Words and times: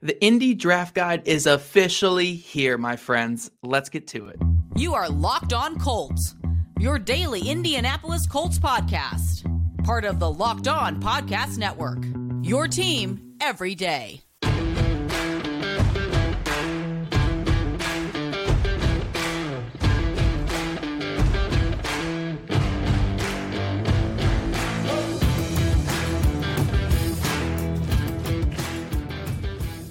The 0.00 0.22
Indy 0.22 0.54
Draft 0.54 0.94
Guide 0.94 1.26
is 1.26 1.46
officially 1.46 2.34
here, 2.34 2.78
my 2.78 2.94
friends. 2.94 3.50
Let's 3.64 3.88
get 3.88 4.06
to 4.08 4.28
it. 4.28 4.38
You 4.76 4.94
are 4.94 5.08
Locked 5.08 5.52
On 5.52 5.76
Colts, 5.76 6.36
your 6.78 7.00
daily 7.00 7.48
Indianapolis 7.48 8.24
Colts 8.24 8.60
podcast, 8.60 9.42
part 9.84 10.04
of 10.04 10.20
the 10.20 10.30
Locked 10.30 10.68
On 10.68 11.02
Podcast 11.02 11.58
Network. 11.58 11.98
Your 12.42 12.68
team 12.68 13.34
every 13.40 13.74
day. 13.74 14.20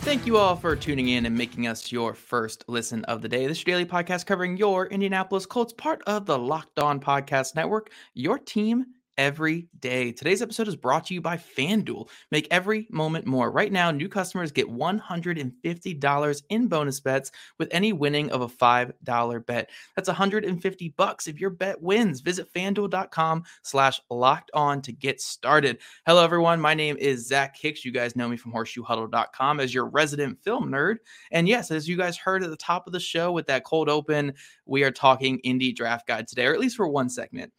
Thank 0.08 0.26
you 0.26 0.38
all 0.38 0.56
for 0.56 0.74
tuning 0.74 1.10
in 1.10 1.26
and 1.26 1.38
making 1.38 1.68
us 1.68 1.92
your 1.92 2.14
first 2.14 2.64
listen 2.70 3.04
of 3.06 3.22
the 3.22 3.28
day. 3.28 3.46
This 3.46 3.58
is 3.58 3.68
your 3.68 3.74
daily 3.74 3.86
podcast 3.86 4.26
covering 4.26 4.56
your 4.56 4.86
Indianapolis 4.86 5.46
Colts, 5.46 5.74
part 5.74 6.02
of 6.08 6.26
the 6.26 6.40
Locked 6.40 6.80
On 6.80 6.98
Podcast 6.98 7.56
Network, 7.56 7.92
your 8.14 8.40
team 8.40 8.86
every 9.18 9.68
day. 9.80 10.12
Today's 10.12 10.42
episode 10.42 10.68
is 10.68 10.76
brought 10.76 11.06
to 11.08 11.14
you 11.14 11.22
by 11.22 11.38
FanDuel. 11.38 12.10
Make 12.32 12.48
every 12.52 12.88
moment 12.92 13.26
more. 13.26 13.52
Right 13.52 13.72
now, 13.72 13.90
new 13.92 14.08
customers 14.08 14.52
get 14.52 14.68
$150 14.68 16.44
in 16.50 16.68
bonus 16.68 17.00
bets 17.00 17.32
with 17.58 17.68
any 17.72 17.94
winning 17.94 18.30
of 18.32 18.42
a 18.42 18.48
$5 18.48 19.46
bet. 19.46 19.70
That's 19.96 20.08
150 20.08 20.90
bucks 20.90 21.28
if 21.28 21.40
your 21.40 21.50
bet 21.50 21.82
wins. 21.82 22.22
Visit 22.22 22.54
fanduel.com 22.54 23.44
slash 23.64 24.00
locked 24.10 24.52
on 24.54 24.82
to 24.84 24.92
get 24.92 25.20
started. 25.20 25.80
Hello, 26.06 26.24
everyone. 26.24 26.62
My 26.62 26.74
name 26.74 26.98
is 26.98 27.28
Zach 27.28 27.56
Hicks. 27.58 27.84
You 27.84 27.92
guys 27.92 28.16
know 28.16 28.30
me 28.30 28.38
from 28.38 28.54
horseshoehuddle.com 28.54 29.60
as 29.60 29.74
your 29.74 29.88
resident 29.88 30.44
film 30.44 30.70
nerd. 30.70 30.98
And 31.32 31.48
yes, 31.48 31.72
as 31.72 31.88
you 31.88 31.98
guys 31.98 32.18
heard 32.18 32.44
at 32.44 32.50
the 32.50 32.58
top 32.58 32.88
of 32.88 32.94
the 32.94 33.00
show 33.00 33.32
with 33.32 33.48
that 33.48 33.64
cold 33.64 33.90
open, 33.90 34.34
we 34.66 34.84
are 34.84 34.92
talking 34.92 35.40
Indy 35.40 35.74
draft 35.74 36.08
guide 36.08 36.28
today, 36.28 36.46
or 36.46 36.54
at 36.54 36.60
least 36.60 36.76
for 36.76 36.88
one 36.88 37.10
segment. 37.10 37.52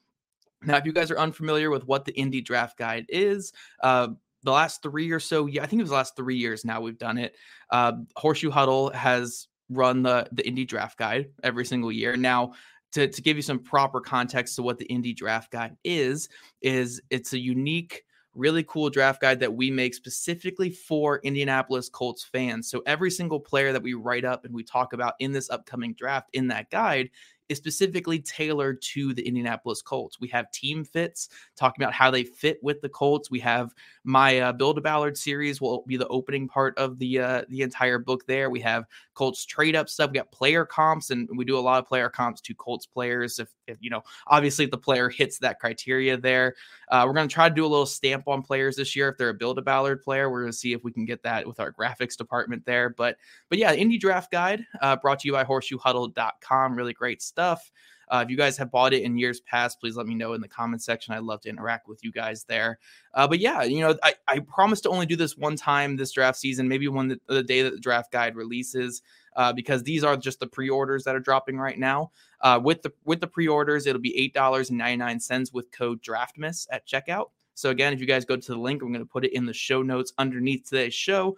Now, 0.62 0.76
if 0.76 0.84
you 0.84 0.92
guys 0.92 1.10
are 1.10 1.18
unfamiliar 1.18 1.70
with 1.70 1.86
what 1.86 2.04
the 2.04 2.12
Indy 2.12 2.40
Draft 2.40 2.78
Guide 2.78 3.06
is, 3.08 3.52
uh, 3.82 4.08
the 4.42 4.50
last 4.50 4.82
three 4.82 5.10
or 5.10 5.20
so, 5.20 5.46
yeah, 5.46 5.62
I 5.62 5.66
think 5.66 5.80
it 5.80 5.82
was 5.82 5.90
the 5.90 5.96
last 5.96 6.16
three 6.16 6.36
years 6.36 6.64
now 6.64 6.80
we've 6.80 6.98
done 6.98 7.18
it. 7.18 7.36
Uh, 7.70 7.92
Horseshoe 8.16 8.50
Huddle 8.50 8.90
has 8.90 9.48
run 9.68 10.02
the 10.02 10.26
the 10.32 10.46
Indy 10.46 10.64
Draft 10.64 10.98
Guide 10.98 11.30
every 11.42 11.64
single 11.64 11.92
year. 11.92 12.16
Now, 12.16 12.52
to, 12.92 13.06
to 13.06 13.22
give 13.22 13.36
you 13.36 13.42
some 13.42 13.58
proper 13.58 14.00
context 14.00 14.56
to 14.56 14.62
what 14.62 14.78
the 14.78 14.86
Indy 14.86 15.12
Draft 15.12 15.50
Guide 15.50 15.76
is, 15.84 16.28
is 16.62 17.00
it's 17.10 17.32
a 17.32 17.38
unique 17.38 18.04
really 18.34 18.62
cool 18.64 18.88
draft 18.88 19.20
guide 19.20 19.40
that 19.40 19.52
we 19.52 19.70
make 19.70 19.94
specifically 19.94 20.70
for 20.70 21.18
Indianapolis 21.24 21.88
Colts 21.88 22.24
fans. 22.24 22.70
So 22.70 22.82
every 22.86 23.10
single 23.10 23.40
player 23.40 23.72
that 23.72 23.82
we 23.82 23.94
write 23.94 24.24
up 24.24 24.44
and 24.44 24.54
we 24.54 24.62
talk 24.62 24.92
about 24.92 25.14
in 25.18 25.32
this 25.32 25.50
upcoming 25.50 25.94
draft 25.94 26.28
in 26.32 26.46
that 26.48 26.70
guide 26.70 27.10
is 27.48 27.58
specifically 27.58 28.18
tailored 28.18 28.80
to 28.82 29.14
the 29.14 29.26
Indianapolis 29.26 29.82
Colts. 29.82 30.20
We 30.20 30.28
have 30.28 30.50
team 30.50 30.84
fits 30.84 31.28
talking 31.56 31.82
about 31.82 31.94
how 31.94 32.10
they 32.10 32.24
fit 32.24 32.58
with 32.62 32.80
the 32.80 32.88
Colts. 32.88 33.30
We 33.30 33.40
have 33.40 33.74
my 34.04 34.40
uh, 34.40 34.52
Build 34.52 34.78
a 34.78 34.80
Ballard 34.80 35.16
series 35.16 35.60
will 35.60 35.84
be 35.86 35.96
the 35.96 36.08
opening 36.08 36.48
part 36.48 36.76
of 36.78 36.98
the 36.98 37.20
uh, 37.20 37.42
the 37.48 37.62
entire 37.62 37.98
book. 37.98 38.26
There 38.26 38.50
we 38.50 38.60
have 38.60 38.84
Colts 39.14 39.44
trade 39.44 39.76
up 39.76 39.88
stuff. 39.88 40.10
We 40.10 40.18
got 40.18 40.30
player 40.32 40.64
comps, 40.64 41.10
and 41.10 41.28
we 41.36 41.44
do 41.44 41.58
a 41.58 41.60
lot 41.60 41.78
of 41.78 41.86
player 41.86 42.08
comps 42.08 42.40
to 42.42 42.54
Colts 42.54 42.86
players. 42.86 43.38
If, 43.38 43.48
if 43.66 43.76
you 43.80 43.90
know, 43.90 44.02
obviously, 44.26 44.64
if 44.64 44.70
the 44.70 44.78
player 44.78 45.08
hits 45.08 45.38
that 45.38 45.58
criteria 45.60 46.16
there, 46.16 46.54
uh, 46.90 47.04
we're 47.06 47.12
going 47.12 47.28
to 47.28 47.32
try 47.32 47.48
to 47.48 47.54
do 47.54 47.64
a 47.64 47.68
little 47.68 47.86
stamp 47.86 48.28
on 48.28 48.42
players 48.42 48.76
this 48.76 48.94
year. 48.94 49.08
If 49.08 49.18
they're 49.18 49.30
a 49.30 49.34
Build 49.34 49.58
a 49.58 49.62
Ballard 49.62 50.02
player, 50.02 50.30
we're 50.30 50.40
going 50.42 50.52
to 50.52 50.58
see 50.58 50.72
if 50.72 50.84
we 50.84 50.92
can 50.92 51.04
get 51.04 51.22
that 51.22 51.46
with 51.46 51.60
our 51.60 51.72
graphics 51.72 52.16
department 52.16 52.64
there. 52.64 52.90
But 52.90 53.16
but 53.48 53.58
yeah, 53.58 53.72
Indy 53.72 53.98
Draft 53.98 54.30
Guide 54.30 54.64
uh, 54.80 54.96
brought 54.96 55.20
to 55.20 55.28
you 55.28 55.32
by 55.32 55.44
HorseshoeHuddle.com. 55.44 56.76
Really 56.76 56.92
great 56.94 57.22
stuff. 57.22 57.37
Uh, 57.38 58.22
if 58.24 58.30
you 58.30 58.36
guys 58.36 58.56
have 58.56 58.70
bought 58.70 58.94
it 58.94 59.02
in 59.02 59.18
years 59.18 59.40
past, 59.40 59.80
please 59.80 59.96
let 59.96 60.06
me 60.06 60.14
know 60.14 60.32
in 60.32 60.40
the 60.40 60.48
comment 60.48 60.82
section. 60.82 61.12
I'd 61.12 61.22
love 61.22 61.42
to 61.42 61.48
interact 61.48 61.88
with 61.88 62.02
you 62.02 62.10
guys 62.10 62.44
there. 62.44 62.78
Uh, 63.12 63.28
but 63.28 63.38
yeah, 63.38 63.62
you 63.64 63.80
know, 63.80 63.96
I, 64.02 64.14
I 64.26 64.38
promise 64.40 64.80
to 64.82 64.88
only 64.88 65.04
do 65.04 65.16
this 65.16 65.36
one 65.36 65.56
time 65.56 65.96
this 65.96 66.12
draft 66.12 66.38
season, 66.38 66.68
maybe 66.68 66.88
one 66.88 67.08
the, 67.08 67.20
the 67.26 67.42
day 67.42 67.62
that 67.62 67.74
the 67.74 67.80
draft 67.80 68.10
guide 68.10 68.34
releases. 68.34 69.02
Uh, 69.36 69.52
because 69.52 69.84
these 69.84 70.02
are 70.02 70.16
just 70.16 70.40
the 70.40 70.46
pre-orders 70.48 71.04
that 71.04 71.14
are 71.14 71.20
dropping 71.20 71.56
right 71.58 71.78
now. 71.78 72.10
Uh, 72.40 72.58
with 72.60 72.82
the 72.82 72.92
with 73.04 73.20
the 73.20 73.26
pre-orders, 73.26 73.86
it'll 73.86 74.00
be 74.00 74.16
eight 74.18 74.34
dollars 74.34 74.70
and 74.70 74.78
ninety 74.78 74.96
nine 74.96 75.20
cents 75.20 75.52
with 75.52 75.70
code 75.70 76.02
DRAFTMAS 76.02 76.66
at 76.72 76.88
checkout. 76.88 77.26
So 77.54 77.70
again, 77.70 77.92
if 77.92 78.00
you 78.00 78.06
guys 78.06 78.24
go 78.24 78.36
to 78.36 78.52
the 78.52 78.58
link, 78.58 78.82
I'm 78.82 78.92
going 78.92 79.04
to 79.04 79.08
put 79.08 79.24
it 79.24 79.34
in 79.34 79.46
the 79.46 79.52
show 79.52 79.82
notes 79.82 80.12
underneath 80.18 80.68
today's 80.68 80.94
show 80.94 81.36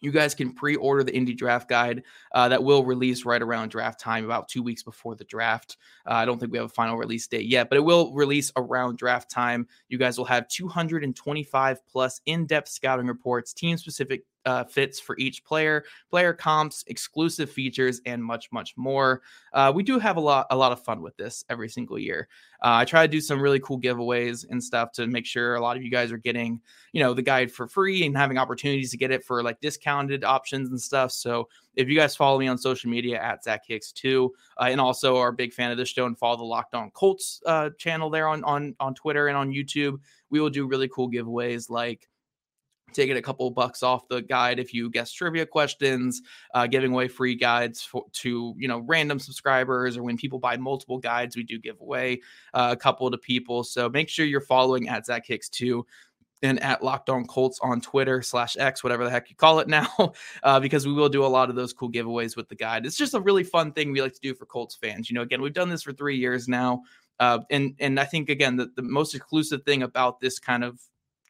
you 0.00 0.10
guys 0.10 0.34
can 0.34 0.52
pre-order 0.52 1.02
the 1.02 1.14
Indy 1.14 1.34
Draft 1.34 1.68
Guide 1.68 2.02
uh, 2.34 2.48
that 2.48 2.62
will 2.62 2.84
release 2.84 3.24
right 3.24 3.40
around 3.40 3.70
draft 3.70 4.00
time, 4.00 4.24
about 4.24 4.48
two 4.48 4.62
weeks 4.62 4.82
before 4.82 5.14
the 5.14 5.24
draft. 5.24 5.76
Uh, 6.06 6.14
I 6.14 6.24
don't 6.24 6.38
think 6.38 6.52
we 6.52 6.58
have 6.58 6.66
a 6.66 6.70
final 6.70 6.96
release 6.96 7.26
date 7.26 7.46
yet, 7.46 7.68
but 7.68 7.76
it 7.76 7.84
will 7.84 8.12
release 8.12 8.52
around 8.56 8.98
draft 8.98 9.30
time. 9.30 9.66
You 9.88 9.98
guys 9.98 10.18
will 10.18 10.24
have 10.24 10.48
225 10.48 11.86
plus 11.86 12.20
in-depth 12.26 12.68
scouting 12.68 13.06
reports, 13.06 13.52
team-specific 13.52 14.24
uh, 14.46 14.64
fits 14.64 14.98
for 14.98 15.16
each 15.18 15.44
player, 15.44 15.84
player 16.10 16.32
comps, 16.32 16.84
exclusive 16.86 17.50
features, 17.50 18.00
and 18.06 18.24
much, 18.24 18.50
much 18.52 18.76
more. 18.76 19.22
Uh, 19.52 19.72
we 19.74 19.82
do 19.82 19.98
have 19.98 20.16
a 20.16 20.20
lot, 20.20 20.46
a 20.50 20.56
lot 20.56 20.72
of 20.72 20.82
fun 20.82 21.02
with 21.02 21.16
this 21.16 21.44
every 21.48 21.68
single 21.68 21.98
year. 21.98 22.28
Uh, 22.62 22.76
I 22.80 22.84
try 22.84 23.06
to 23.06 23.10
do 23.10 23.20
some 23.20 23.40
really 23.40 23.60
cool 23.60 23.80
giveaways 23.80 24.44
and 24.50 24.62
stuff 24.62 24.92
to 24.92 25.06
make 25.06 25.24
sure 25.24 25.54
a 25.54 25.60
lot 25.60 25.76
of 25.76 25.82
you 25.82 25.90
guys 25.90 26.12
are 26.12 26.18
getting, 26.18 26.60
you 26.92 27.02
know, 27.02 27.14
the 27.14 27.22
guide 27.22 27.50
for 27.50 27.66
free 27.66 28.04
and 28.04 28.16
having 28.16 28.36
opportunities 28.36 28.90
to 28.90 28.98
get 28.98 29.10
it 29.10 29.24
for 29.24 29.42
like 29.42 29.60
discounted 29.60 30.24
options 30.24 30.68
and 30.68 30.80
stuff. 30.80 31.10
So 31.10 31.48
if 31.76 31.88
you 31.88 31.96
guys 31.96 32.14
follow 32.14 32.38
me 32.38 32.48
on 32.48 32.58
social 32.58 32.90
media 32.90 33.20
at 33.22 33.42
Zach 33.44 33.62
Hicks 33.66 33.92
too, 33.92 34.34
uh, 34.60 34.64
and 34.64 34.80
also 34.80 35.16
are 35.16 35.28
a 35.28 35.32
big 35.32 35.54
fan 35.54 35.70
of 35.70 35.78
this 35.78 35.88
show 35.88 36.04
and 36.04 36.18
follow 36.18 36.36
the 36.36 36.44
Locked 36.44 36.74
On 36.74 36.90
Colts 36.90 37.40
uh, 37.46 37.70
channel 37.78 38.10
there 38.10 38.28
on 38.28 38.44
on 38.44 38.74
on 38.78 38.94
Twitter 38.94 39.28
and 39.28 39.36
on 39.36 39.50
YouTube, 39.50 39.98
we 40.28 40.40
will 40.40 40.50
do 40.50 40.66
really 40.66 40.88
cool 40.88 41.10
giveaways 41.10 41.70
like 41.70 42.09
taking 42.92 43.16
a 43.16 43.22
couple 43.22 43.50
bucks 43.50 43.82
off 43.82 44.08
the 44.08 44.22
guide 44.22 44.58
if 44.58 44.74
you 44.74 44.90
guess 44.90 45.12
trivia 45.12 45.46
questions 45.46 46.22
uh, 46.54 46.66
giving 46.66 46.92
away 46.92 47.08
free 47.08 47.34
guides 47.34 47.82
for, 47.82 48.04
to 48.12 48.54
you 48.58 48.68
know 48.68 48.80
random 48.80 49.18
subscribers 49.18 49.96
or 49.96 50.02
when 50.02 50.16
people 50.16 50.38
buy 50.38 50.56
multiple 50.56 50.98
guides 50.98 51.36
we 51.36 51.42
do 51.42 51.58
give 51.58 51.80
away 51.80 52.20
uh, 52.54 52.68
a 52.72 52.76
couple 52.76 53.10
to 53.10 53.18
people 53.18 53.64
so 53.64 53.88
make 53.88 54.08
sure 54.08 54.26
you're 54.26 54.40
following 54.40 54.88
at 54.88 55.06
zach 55.06 55.26
hicks 55.26 55.48
too 55.48 55.84
and 56.42 56.62
at 56.62 56.82
Locked 56.82 57.10
On 57.10 57.26
Colts 57.26 57.58
on 57.62 57.80
Twitter 57.80 58.22
slash 58.22 58.56
X, 58.56 58.82
whatever 58.82 59.04
the 59.04 59.10
heck 59.10 59.28
you 59.28 59.36
call 59.36 59.60
it 59.60 59.68
now, 59.68 60.12
uh, 60.42 60.60
because 60.60 60.86
we 60.86 60.92
will 60.92 61.08
do 61.08 61.24
a 61.24 61.26
lot 61.26 61.50
of 61.50 61.56
those 61.56 61.72
cool 61.72 61.90
giveaways 61.90 62.36
with 62.36 62.48
the 62.48 62.54
guide. 62.54 62.86
It's 62.86 62.96
just 62.96 63.14
a 63.14 63.20
really 63.20 63.44
fun 63.44 63.72
thing 63.72 63.92
we 63.92 64.02
like 64.02 64.14
to 64.14 64.20
do 64.20 64.34
for 64.34 64.46
Colts 64.46 64.74
fans. 64.74 65.10
You 65.10 65.14
know, 65.14 65.22
again, 65.22 65.42
we've 65.42 65.52
done 65.52 65.68
this 65.68 65.82
for 65.82 65.92
three 65.92 66.16
years 66.16 66.48
now, 66.48 66.82
uh, 67.18 67.40
and 67.50 67.74
and 67.78 68.00
I 68.00 68.04
think 68.04 68.28
again 68.30 68.56
the, 68.56 68.70
the 68.74 68.82
most 68.82 69.14
exclusive 69.14 69.62
thing 69.64 69.82
about 69.82 70.20
this 70.20 70.38
kind 70.38 70.64
of 70.64 70.80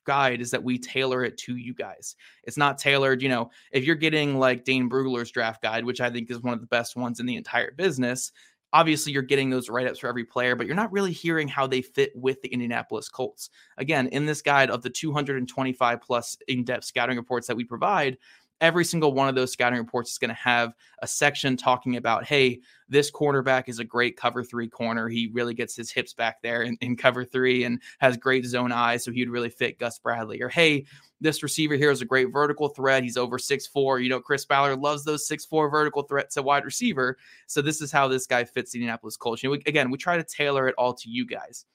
guide 0.04 0.40
is 0.40 0.50
that 0.50 0.62
we 0.62 0.78
tailor 0.78 1.24
it 1.24 1.36
to 1.38 1.56
you 1.56 1.74
guys. 1.74 2.16
It's 2.44 2.56
not 2.56 2.78
tailored, 2.78 3.22
you 3.22 3.28
know, 3.28 3.50
if 3.72 3.84
you're 3.84 3.96
getting 3.96 4.38
like 4.38 4.64
Dane 4.64 4.88
Brugler's 4.88 5.30
draft 5.30 5.62
guide, 5.62 5.84
which 5.84 6.00
I 6.00 6.10
think 6.10 6.30
is 6.30 6.40
one 6.40 6.54
of 6.54 6.60
the 6.60 6.66
best 6.66 6.96
ones 6.96 7.20
in 7.20 7.26
the 7.26 7.36
entire 7.36 7.72
business, 7.72 8.32
obviously 8.72 9.12
you're 9.12 9.22
getting 9.22 9.50
those 9.50 9.68
write-ups 9.68 9.98
for 9.98 10.08
every 10.08 10.24
player, 10.24 10.54
but 10.54 10.66
you're 10.66 10.76
not 10.76 10.92
really 10.92 11.12
hearing 11.12 11.48
how 11.48 11.66
they 11.66 11.82
fit 11.82 12.12
with 12.14 12.40
the 12.42 12.48
Indianapolis 12.48 13.08
Colts. 13.08 13.50
Again, 13.78 14.06
in 14.08 14.26
this 14.26 14.42
guide 14.42 14.70
of 14.70 14.82
the 14.82 14.90
225 14.90 16.00
plus 16.00 16.36
in-depth 16.46 16.84
scouting 16.84 17.16
reports 17.16 17.46
that 17.48 17.56
we 17.56 17.64
provide, 17.64 18.16
every 18.60 18.84
single 18.84 19.12
one 19.12 19.28
of 19.28 19.34
those 19.34 19.52
scouting 19.52 19.78
reports 19.78 20.10
is 20.12 20.18
going 20.18 20.28
to 20.28 20.34
have 20.34 20.74
a 21.02 21.06
section 21.06 21.56
talking 21.56 21.96
about, 21.96 22.24
hey, 22.24 22.60
this 22.88 23.10
cornerback 23.10 23.68
is 23.68 23.78
a 23.78 23.84
great 23.84 24.16
cover 24.16 24.42
three 24.42 24.68
corner. 24.68 25.08
He 25.08 25.30
really 25.32 25.54
gets 25.54 25.76
his 25.76 25.90
hips 25.90 26.12
back 26.12 26.42
there 26.42 26.62
in, 26.62 26.76
in 26.80 26.96
cover 26.96 27.24
three 27.24 27.64
and 27.64 27.80
has 28.00 28.16
great 28.16 28.44
zone 28.44 28.72
eyes. 28.72 29.04
So 29.04 29.12
he'd 29.12 29.30
really 29.30 29.50
fit 29.50 29.78
Gus 29.78 29.98
Bradley. 29.98 30.42
Or, 30.42 30.48
hey, 30.48 30.84
this 31.20 31.42
receiver 31.42 31.76
here 31.76 31.90
is 31.90 32.02
a 32.02 32.06
great 32.06 32.32
vertical 32.32 32.68
threat. 32.68 33.02
He's 33.02 33.16
over 33.16 33.38
six 33.38 33.66
four. 33.66 34.00
You 34.00 34.08
know, 34.08 34.20
Chris 34.20 34.44
Ballard 34.44 34.80
loves 34.80 35.04
those 35.04 35.26
six 35.26 35.44
four 35.44 35.68
vertical 35.70 36.02
threats 36.02 36.36
at 36.36 36.44
wide 36.44 36.64
receiver. 36.64 37.16
So 37.46 37.62
this 37.62 37.80
is 37.80 37.92
how 37.92 38.08
this 38.08 38.26
guy 38.26 38.44
fits 38.44 38.72
the 38.72 38.78
Indianapolis 38.78 39.16
Colts. 39.16 39.42
We, 39.42 39.62
again, 39.66 39.90
we 39.90 39.98
try 39.98 40.16
to 40.16 40.24
tailor 40.24 40.66
it 40.68 40.74
all 40.78 40.94
to 40.94 41.08
you 41.08 41.26
guys. 41.26 41.66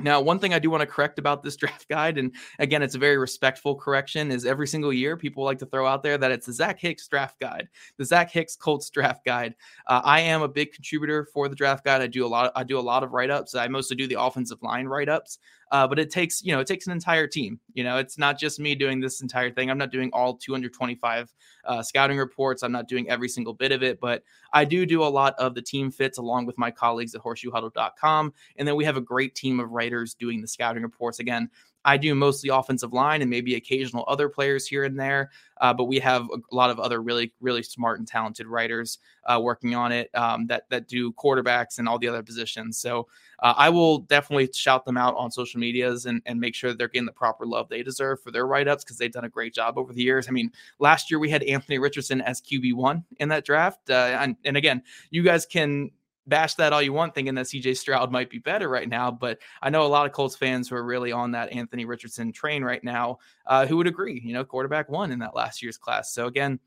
Now, 0.00 0.20
one 0.20 0.38
thing 0.38 0.54
I 0.54 0.58
do 0.58 0.70
want 0.70 0.80
to 0.80 0.86
correct 0.86 1.18
about 1.18 1.42
this 1.42 1.56
draft 1.62 1.88
guide, 1.88 2.18
and 2.18 2.34
again, 2.58 2.82
it's 2.82 2.94
a 2.94 2.98
very 2.98 3.18
respectful 3.18 3.74
correction, 3.74 4.30
is 4.30 4.46
every 4.46 4.66
single 4.66 4.92
year 4.92 5.16
people 5.16 5.44
like 5.44 5.58
to 5.58 5.66
throw 5.66 5.86
out 5.86 6.02
there 6.02 6.16
that 6.18 6.30
it's 6.30 6.46
the 6.46 6.52
Zach 6.52 6.78
Hicks 6.78 7.08
draft 7.08 7.40
guide, 7.40 7.68
the 7.96 8.04
Zach 8.04 8.30
Hicks 8.30 8.56
Colts 8.56 8.90
draft 8.90 9.24
guide. 9.24 9.54
Uh, 9.86 10.00
I 10.04 10.20
am 10.20 10.42
a 10.42 10.48
big 10.48 10.72
contributor 10.72 11.26
for 11.32 11.48
the 11.48 11.56
draft 11.56 11.84
guide. 11.84 12.00
I 12.00 12.06
do 12.06 12.24
a 12.24 12.28
lot. 12.28 12.52
I 12.54 12.64
do 12.64 12.78
a 12.78 12.80
lot 12.80 13.02
of 13.02 13.12
write 13.12 13.30
ups. 13.30 13.54
I 13.54 13.68
mostly 13.68 13.96
do 13.96 14.06
the 14.06 14.20
offensive 14.20 14.62
line 14.62 14.86
write 14.86 15.08
ups. 15.08 15.38
Uh, 15.70 15.86
but 15.86 15.98
it 15.98 16.10
takes, 16.10 16.42
you 16.42 16.52
know, 16.52 16.60
it 16.60 16.66
takes 16.66 16.86
an 16.86 16.92
entire 16.92 17.26
team. 17.26 17.60
You 17.74 17.84
know, 17.84 17.98
it's 17.98 18.18
not 18.18 18.38
just 18.38 18.58
me 18.58 18.74
doing 18.74 19.00
this 19.00 19.20
entire 19.20 19.50
thing. 19.50 19.70
I'm 19.70 19.78
not 19.78 19.92
doing 19.92 20.10
all 20.12 20.34
225 20.34 21.34
uh, 21.64 21.82
scouting 21.82 22.18
reports. 22.18 22.62
I'm 22.62 22.72
not 22.72 22.88
doing 22.88 23.08
every 23.10 23.28
single 23.28 23.54
bit 23.54 23.72
of 23.72 23.82
it, 23.82 24.00
but 24.00 24.22
I 24.52 24.64
do 24.64 24.86
do 24.86 25.02
a 25.02 25.04
lot 25.04 25.34
of 25.38 25.54
the 25.54 25.62
team 25.62 25.90
fits 25.90 26.18
along 26.18 26.46
with 26.46 26.56
my 26.58 26.70
colleagues 26.70 27.14
at 27.14 27.22
horseshoehuddle.com. 27.22 28.32
And 28.56 28.66
then 28.66 28.76
we 28.76 28.84
have 28.84 28.96
a 28.96 29.02
great 29.02 29.34
team 29.34 29.60
of 29.60 29.70
writers 29.70 30.14
doing 30.14 30.40
the 30.40 30.48
scouting 30.48 30.82
reports. 30.82 31.18
Again, 31.18 31.50
I 31.84 31.96
do 31.96 32.14
mostly 32.14 32.50
offensive 32.50 32.92
line 32.92 33.22
and 33.22 33.30
maybe 33.30 33.54
occasional 33.54 34.04
other 34.08 34.28
players 34.28 34.66
here 34.66 34.84
and 34.84 34.98
there. 34.98 35.30
Uh, 35.60 35.72
but 35.72 35.84
we 35.84 35.98
have 35.98 36.22
a 36.22 36.54
lot 36.54 36.70
of 36.70 36.78
other 36.78 37.02
really, 37.02 37.32
really 37.40 37.62
smart 37.62 37.98
and 37.98 38.06
talented 38.06 38.46
writers 38.46 38.98
uh, 39.24 39.40
working 39.42 39.74
on 39.74 39.90
it 39.90 40.08
um, 40.14 40.46
that 40.46 40.68
that 40.70 40.86
do 40.86 41.12
quarterbacks 41.12 41.78
and 41.78 41.88
all 41.88 41.98
the 41.98 42.08
other 42.08 42.22
positions. 42.22 42.78
So 42.78 43.08
uh, 43.40 43.54
I 43.56 43.68
will 43.70 43.98
definitely 43.98 44.50
shout 44.52 44.84
them 44.84 44.96
out 44.96 45.16
on 45.16 45.30
social 45.30 45.58
medias 45.60 46.06
and, 46.06 46.22
and 46.26 46.40
make 46.40 46.54
sure 46.54 46.72
they're 46.74 46.88
getting 46.88 47.06
the 47.06 47.12
proper 47.12 47.46
love 47.46 47.68
they 47.68 47.82
deserve 47.82 48.20
for 48.22 48.30
their 48.30 48.46
write 48.46 48.68
ups 48.68 48.84
because 48.84 48.98
they've 48.98 49.12
done 49.12 49.24
a 49.24 49.28
great 49.28 49.54
job 49.54 49.78
over 49.78 49.92
the 49.92 50.02
years. 50.02 50.28
I 50.28 50.30
mean, 50.30 50.52
last 50.78 51.10
year 51.10 51.18
we 51.18 51.30
had 51.30 51.42
Anthony 51.42 51.78
Richardson 51.78 52.20
as 52.20 52.40
QB 52.40 52.74
one 52.74 53.04
in 53.18 53.28
that 53.30 53.44
draft, 53.44 53.90
uh, 53.90 54.18
and, 54.20 54.36
and 54.44 54.56
again, 54.56 54.82
you 55.10 55.22
guys 55.22 55.46
can 55.46 55.90
bash 56.28 56.54
that 56.54 56.72
all 56.72 56.82
you 56.82 56.92
want, 56.92 57.14
thinking 57.14 57.34
that 57.34 57.46
CJ 57.46 57.76
Stroud 57.76 58.12
might 58.12 58.30
be 58.30 58.38
better 58.38 58.68
right 58.68 58.88
now. 58.88 59.10
But 59.10 59.38
I 59.62 59.70
know 59.70 59.84
a 59.84 59.88
lot 59.88 60.06
of 60.06 60.12
Colts 60.12 60.36
fans 60.36 60.68
who 60.68 60.76
are 60.76 60.84
really 60.84 61.12
on 61.12 61.32
that 61.32 61.52
Anthony 61.52 61.84
Richardson 61.84 62.32
train 62.32 62.62
right 62.62 62.82
now 62.84 63.18
uh, 63.46 63.66
who 63.66 63.76
would 63.78 63.86
agree. 63.86 64.20
You 64.24 64.34
know, 64.34 64.44
quarterback 64.44 64.88
one 64.88 65.12
in 65.12 65.18
that 65.20 65.34
last 65.34 65.62
year's 65.62 65.78
class. 65.78 66.12
So 66.12 66.26
again, 66.26 66.60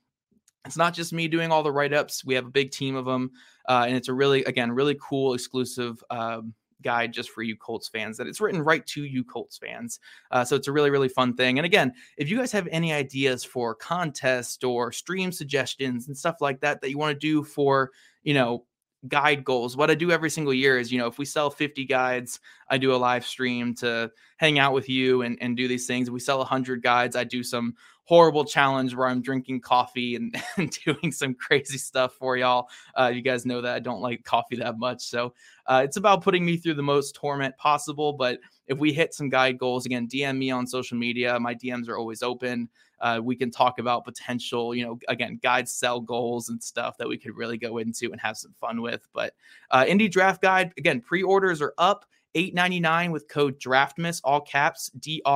it's 0.65 0.77
not 0.77 0.93
just 0.93 1.13
me 1.13 1.27
doing 1.27 1.51
all 1.51 1.63
the 1.63 1.71
write 1.71 1.93
ups. 1.93 2.23
We 2.23 2.35
have 2.35 2.45
a 2.45 2.51
big 2.51 2.71
team 2.71 2.95
of 2.95 3.05
them, 3.05 3.31
uh, 3.67 3.85
and 3.87 3.95
it's 3.95 4.09
a 4.09 4.13
really, 4.13 4.43
again, 4.43 4.71
really 4.71 4.97
cool 4.99 5.33
exclusive. 5.33 6.03
Um, 6.09 6.53
guide 6.81 7.13
just 7.13 7.29
for 7.29 7.43
you 7.43 7.55
Colts 7.55 7.87
fans 7.87 8.17
that 8.17 8.27
it's 8.27 8.41
written 8.41 8.61
right 8.61 8.85
to 8.87 9.03
you 9.03 9.23
Colts 9.23 9.57
fans. 9.57 9.99
Uh, 10.31 10.43
so 10.43 10.55
it's 10.55 10.67
a 10.67 10.71
really, 10.71 10.89
really 10.89 11.09
fun 11.09 11.35
thing. 11.35 11.59
And 11.59 11.65
again, 11.65 11.93
if 12.17 12.29
you 12.29 12.37
guys 12.37 12.51
have 12.51 12.67
any 12.71 12.91
ideas 12.91 13.43
for 13.43 13.75
contest 13.75 14.63
or 14.63 14.91
stream 14.91 15.31
suggestions 15.31 16.07
and 16.07 16.17
stuff 16.17 16.37
like 16.41 16.59
that 16.61 16.81
that 16.81 16.89
you 16.89 16.97
want 16.97 17.13
to 17.13 17.19
do 17.19 17.43
for, 17.43 17.91
you 18.23 18.33
know, 18.33 18.65
guide 19.07 19.43
goals. 19.43 19.75
What 19.75 19.89
I 19.89 19.95
do 19.95 20.11
every 20.11 20.29
single 20.29 20.53
year 20.53 20.79
is, 20.79 20.91
you 20.91 20.99
know, 20.99 21.07
if 21.07 21.17
we 21.17 21.25
sell 21.25 21.49
50 21.49 21.85
guides, 21.85 22.39
I 22.69 22.77
do 22.77 22.93
a 22.93 22.97
live 22.97 23.25
stream 23.25 23.73
to 23.75 24.11
hang 24.37 24.59
out 24.59 24.73
with 24.73 24.89
you 24.89 25.23
and, 25.23 25.37
and 25.41 25.57
do 25.57 25.67
these 25.67 25.87
things. 25.87 26.07
If 26.07 26.13
we 26.13 26.19
sell 26.19 26.37
100 26.39 26.83
guides, 26.83 27.15
I 27.15 27.23
do 27.23 27.43
some 27.43 27.75
horrible 28.11 28.43
challenge 28.43 28.93
where 28.93 29.07
I'm 29.07 29.21
drinking 29.21 29.61
coffee 29.61 30.17
and, 30.17 30.35
and 30.57 30.69
doing 30.83 31.13
some 31.13 31.33
crazy 31.33 31.77
stuff 31.77 32.13
for 32.15 32.35
y'all. 32.35 32.67
Uh, 32.99 33.07
you 33.07 33.21
guys 33.21 33.45
know 33.45 33.61
that 33.61 33.73
I 33.73 33.79
don't 33.79 34.01
like 34.01 34.25
coffee 34.25 34.57
that 34.57 34.77
much. 34.77 35.01
So 35.01 35.33
uh, 35.65 35.81
it's 35.85 35.95
about 35.95 36.21
putting 36.21 36.43
me 36.45 36.57
through 36.57 36.73
the 36.73 36.83
most 36.83 37.15
torment 37.15 37.55
possible. 37.55 38.11
But 38.11 38.39
if 38.67 38.77
we 38.77 38.91
hit 38.91 39.13
some 39.13 39.29
guide 39.29 39.57
goals, 39.57 39.85
again, 39.85 40.09
DM 40.09 40.37
me 40.37 40.51
on 40.51 40.67
social 40.67 40.97
media. 40.97 41.39
My 41.39 41.55
DMs 41.55 41.87
are 41.87 41.97
always 41.97 42.21
open. 42.21 42.67
Uh, 42.99 43.21
we 43.23 43.33
can 43.33 43.49
talk 43.49 43.79
about 43.79 44.03
potential, 44.03 44.75
you 44.75 44.83
know, 44.83 44.99
again, 45.07 45.39
guide 45.41 45.69
sell 45.69 46.01
goals 46.01 46.49
and 46.49 46.61
stuff 46.61 46.97
that 46.97 47.07
we 47.07 47.17
could 47.17 47.37
really 47.37 47.57
go 47.57 47.77
into 47.77 48.11
and 48.11 48.19
have 48.19 48.35
some 48.35 48.53
fun 48.59 48.81
with. 48.81 49.07
But 49.13 49.35
uh, 49.69 49.85
Indy 49.87 50.09
Draft 50.09 50.41
Guide, 50.41 50.73
again, 50.77 50.99
pre 50.99 51.23
orders 51.23 51.61
are 51.61 51.73
up. 51.77 52.05
8.99 52.35 53.11
with 53.11 53.27
code 53.27 53.59
draftmas 53.59 54.21
all 54.23 54.41
caps 54.41 54.89
d-r-a-f-t-m-a-s 54.99 55.33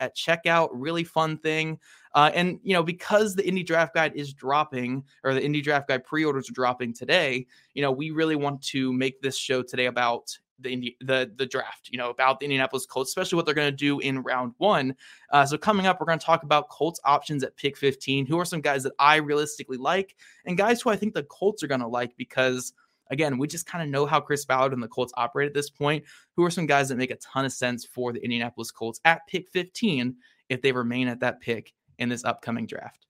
at 0.00 0.16
checkout 0.16 0.68
really 0.72 1.04
fun 1.04 1.38
thing 1.38 1.78
uh, 2.14 2.30
and 2.34 2.60
you 2.62 2.74
know 2.74 2.82
because 2.82 3.34
the 3.34 3.46
Indy 3.46 3.62
draft 3.62 3.94
guide 3.94 4.12
is 4.14 4.32
dropping 4.32 5.04
or 5.24 5.34
the 5.34 5.44
Indy 5.44 5.60
draft 5.60 5.88
guide 5.88 6.04
pre-orders 6.04 6.48
are 6.50 6.54
dropping 6.54 6.92
today 6.92 7.46
you 7.74 7.82
know 7.82 7.90
we 7.90 8.10
really 8.10 8.36
want 8.36 8.62
to 8.62 8.92
make 8.92 9.20
this 9.22 9.36
show 9.36 9.62
today 9.62 9.86
about 9.86 10.38
the 10.62 10.72
Indi- 10.72 10.96
the 11.00 11.30
the 11.36 11.46
draft, 11.46 11.88
you 11.90 11.98
know, 11.98 12.10
about 12.10 12.40
the 12.40 12.46
Indianapolis 12.46 12.86
Colts, 12.86 13.10
especially 13.10 13.36
what 13.36 13.44
they're 13.44 13.54
going 13.54 13.70
to 13.70 13.76
do 13.76 14.00
in 14.00 14.22
round 14.22 14.54
one. 14.58 14.94
Uh, 15.30 15.44
so 15.44 15.58
coming 15.58 15.86
up, 15.86 16.00
we're 16.00 16.06
going 16.06 16.18
to 16.18 16.24
talk 16.24 16.42
about 16.42 16.68
Colts 16.68 17.00
options 17.04 17.42
at 17.42 17.56
pick 17.56 17.76
15. 17.76 18.26
Who 18.26 18.38
are 18.38 18.44
some 18.44 18.60
guys 18.60 18.82
that 18.84 18.92
I 18.98 19.16
realistically 19.16 19.76
like, 19.76 20.16
and 20.46 20.56
guys 20.56 20.80
who 20.80 20.90
I 20.90 20.96
think 20.96 21.14
the 21.14 21.24
Colts 21.24 21.62
are 21.62 21.68
going 21.68 21.80
to 21.80 21.88
like 21.88 22.16
because 22.16 22.72
again, 23.12 23.38
we 23.38 23.46
just 23.46 23.66
kind 23.66 23.84
of 23.84 23.90
know 23.90 24.06
how 24.06 24.20
Chris 24.20 24.44
Ballard 24.44 24.72
and 24.72 24.82
the 24.82 24.88
Colts 24.88 25.12
operate 25.16 25.46
at 25.46 25.54
this 25.54 25.70
point. 25.70 26.04
Who 26.34 26.44
are 26.44 26.50
some 26.50 26.66
guys 26.66 26.88
that 26.88 26.96
make 26.96 27.10
a 27.10 27.16
ton 27.16 27.44
of 27.44 27.52
sense 27.52 27.84
for 27.84 28.12
the 28.12 28.24
Indianapolis 28.24 28.72
Colts 28.72 29.00
at 29.04 29.20
pick 29.28 29.48
15 29.50 30.16
if 30.48 30.62
they 30.62 30.72
remain 30.72 31.06
at 31.06 31.20
that 31.20 31.40
pick 31.40 31.72
in 31.98 32.08
this 32.08 32.24
upcoming 32.24 32.66
draft? 32.66 33.06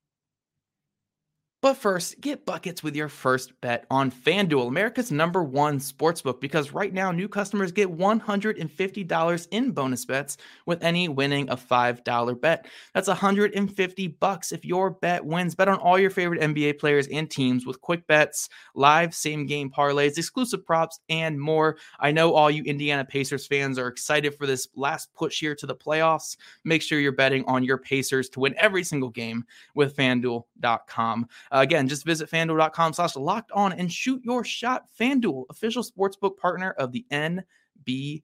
But 1.63 1.77
first, 1.77 2.19
get 2.19 2.45
buckets 2.45 2.83
with 2.83 2.93
your 2.93 3.07
first 3.07 3.53
bet 3.61 3.85
on 3.89 4.11
FanDuel, 4.11 4.67
America's 4.67 5.13
number 5.13 5.45
one 5.45 5.79
sportsbook, 5.79 6.41
because 6.41 6.73
right 6.73 6.93
now 6.93 7.09
new 7.09 7.29
customers 7.29 7.71
get 7.71 7.87
$150 7.87 9.47
in 9.49 9.71
bonus 9.71 10.03
bets 10.03 10.35
with 10.65 10.83
any 10.83 11.07
winning 11.07 11.49
a 11.49 11.55
$5 11.55 12.41
bet. 12.41 12.67
That's 12.93 13.07
150 13.07 14.07
bucks 14.09 14.51
if 14.51 14.65
your 14.65 14.89
bet 14.89 15.23
wins. 15.23 15.55
Bet 15.55 15.69
on 15.69 15.77
all 15.77 15.97
your 15.97 16.09
favorite 16.09 16.41
NBA 16.41 16.79
players 16.79 17.07
and 17.07 17.31
teams 17.31 17.65
with 17.65 17.79
quick 17.79 18.05
bets, 18.07 18.49
live 18.75 19.15
same 19.15 19.45
game 19.45 19.71
parlays, 19.71 20.17
exclusive 20.17 20.65
props, 20.65 20.99
and 21.07 21.39
more. 21.39 21.77
I 21.97 22.11
know 22.11 22.33
all 22.33 22.51
you 22.51 22.63
Indiana 22.63 23.05
Pacers 23.05 23.47
fans 23.47 23.79
are 23.79 23.87
excited 23.87 24.35
for 24.35 24.45
this 24.45 24.67
last 24.75 25.13
push 25.13 25.39
here 25.39 25.55
to 25.55 25.65
the 25.65 25.75
playoffs. 25.77 26.35
Make 26.65 26.81
sure 26.81 26.99
you're 26.99 27.13
betting 27.13 27.45
on 27.45 27.63
your 27.63 27.77
Pacers 27.77 28.27
to 28.31 28.41
win 28.41 28.53
every 28.57 28.83
single 28.83 29.09
game 29.09 29.45
with 29.75 29.95
FanDuel.com. 29.95 31.29
Again, 31.53 31.87
just 31.87 32.03
visit 32.03 32.31
fanduel.com 32.31 32.93
slash 32.93 33.15
locked 33.15 33.51
on 33.51 33.73
and 33.73 33.91
shoot 33.91 34.21
your 34.23 34.43
shot. 34.43 34.85
Fanduel, 34.99 35.45
official 35.51 35.83
sportsbook 35.83 36.37
partner 36.37 36.71
of 36.71 36.91
the 36.91 37.05
NBA. 37.11 38.23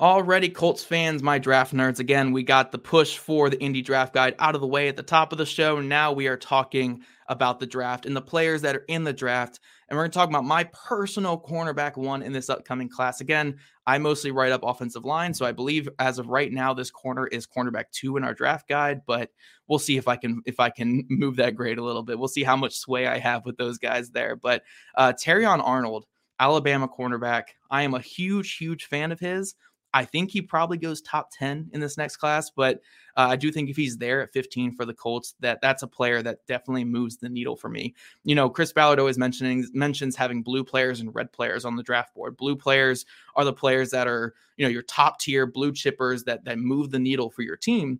Already, 0.00 0.48
Colts 0.48 0.84
fans, 0.84 1.24
my 1.24 1.40
draft 1.40 1.74
nerds. 1.74 1.98
Again, 1.98 2.30
we 2.30 2.44
got 2.44 2.70
the 2.70 2.78
push 2.78 3.18
for 3.18 3.50
the 3.50 3.60
Indy 3.60 3.82
draft 3.82 4.14
guide 4.14 4.36
out 4.38 4.54
of 4.54 4.60
the 4.60 4.68
way 4.68 4.86
at 4.86 4.96
the 4.96 5.02
top 5.02 5.32
of 5.32 5.38
the 5.38 5.46
show. 5.46 5.80
Now 5.80 6.12
we 6.12 6.28
are 6.28 6.36
talking 6.36 7.02
about 7.26 7.58
the 7.58 7.66
draft 7.66 8.06
and 8.06 8.14
the 8.14 8.22
players 8.22 8.62
that 8.62 8.76
are 8.76 8.84
in 8.86 9.02
the 9.02 9.12
draft. 9.12 9.58
And 9.88 9.96
we're 9.96 10.02
going 10.02 10.10
to 10.10 10.18
talk 10.18 10.28
about 10.28 10.44
my 10.44 10.64
personal 10.64 11.40
cornerback 11.40 11.96
one 11.96 12.22
in 12.22 12.32
this 12.32 12.50
upcoming 12.50 12.90
class. 12.90 13.22
Again, 13.22 13.56
I 13.86 13.96
mostly 13.96 14.30
write 14.30 14.52
up 14.52 14.62
offensive 14.62 15.06
line. 15.06 15.32
So 15.32 15.46
I 15.46 15.52
believe 15.52 15.88
as 15.98 16.18
of 16.18 16.28
right 16.28 16.52
now, 16.52 16.74
this 16.74 16.90
corner 16.90 17.26
is 17.26 17.46
cornerback 17.46 17.84
two 17.90 18.18
in 18.18 18.24
our 18.24 18.34
draft 18.34 18.68
guide, 18.68 19.00
but 19.06 19.30
we'll 19.66 19.78
see 19.78 19.96
if 19.96 20.06
I 20.06 20.16
can 20.16 20.42
if 20.44 20.60
I 20.60 20.68
can 20.68 21.06
move 21.10 21.36
that 21.36 21.54
grade 21.54 21.78
a 21.78 21.84
little 21.84 22.02
bit. 22.02 22.18
We'll 22.18 22.28
see 22.28 22.42
how 22.44 22.56
much 22.56 22.76
sway 22.76 23.06
I 23.06 23.18
have 23.18 23.46
with 23.46 23.56
those 23.56 23.78
guys 23.78 24.10
there. 24.10 24.36
But 24.36 24.62
uh 24.94 25.14
Terrion 25.14 25.62
Arnold, 25.64 26.04
Alabama 26.38 26.86
cornerback. 26.86 27.44
I 27.70 27.82
am 27.82 27.94
a 27.94 28.00
huge, 28.00 28.56
huge 28.56 28.84
fan 28.86 29.10
of 29.10 29.20
his. 29.20 29.54
I 29.94 30.04
think 30.04 30.30
he 30.30 30.42
probably 30.42 30.76
goes 30.76 31.00
top 31.00 31.30
10 31.32 31.70
in 31.72 31.80
this 31.80 31.96
next 31.96 32.16
class, 32.16 32.50
but 32.50 32.80
uh, 33.16 33.28
I 33.30 33.36
do 33.36 33.50
think 33.50 33.70
if 33.70 33.76
he's 33.76 33.96
there 33.96 34.22
at 34.22 34.32
15 34.32 34.72
for 34.72 34.84
the 34.84 34.92
Colts, 34.92 35.34
that 35.40 35.60
that's 35.62 35.82
a 35.82 35.86
player 35.86 36.22
that 36.22 36.46
definitely 36.46 36.84
moves 36.84 37.16
the 37.16 37.28
needle 37.28 37.56
for 37.56 37.68
me. 37.68 37.94
You 38.22 38.34
know, 38.34 38.50
Chris 38.50 38.72
Ballard 38.72 39.00
always 39.00 39.18
mentioning 39.18 39.66
mentions 39.72 40.14
having 40.14 40.42
blue 40.42 40.62
players 40.62 41.00
and 41.00 41.14
red 41.14 41.32
players 41.32 41.64
on 41.64 41.76
the 41.76 41.82
draft 41.82 42.14
board. 42.14 42.36
Blue 42.36 42.54
players 42.54 43.06
are 43.34 43.44
the 43.44 43.52
players 43.52 43.90
that 43.90 44.06
are, 44.06 44.34
you 44.56 44.64
know, 44.64 44.70
your 44.70 44.82
top 44.82 45.20
tier 45.20 45.46
blue 45.46 45.72
chippers 45.72 46.24
that 46.24 46.44
that 46.44 46.58
move 46.58 46.90
the 46.90 46.98
needle 46.98 47.30
for 47.30 47.42
your 47.42 47.56
team. 47.56 47.98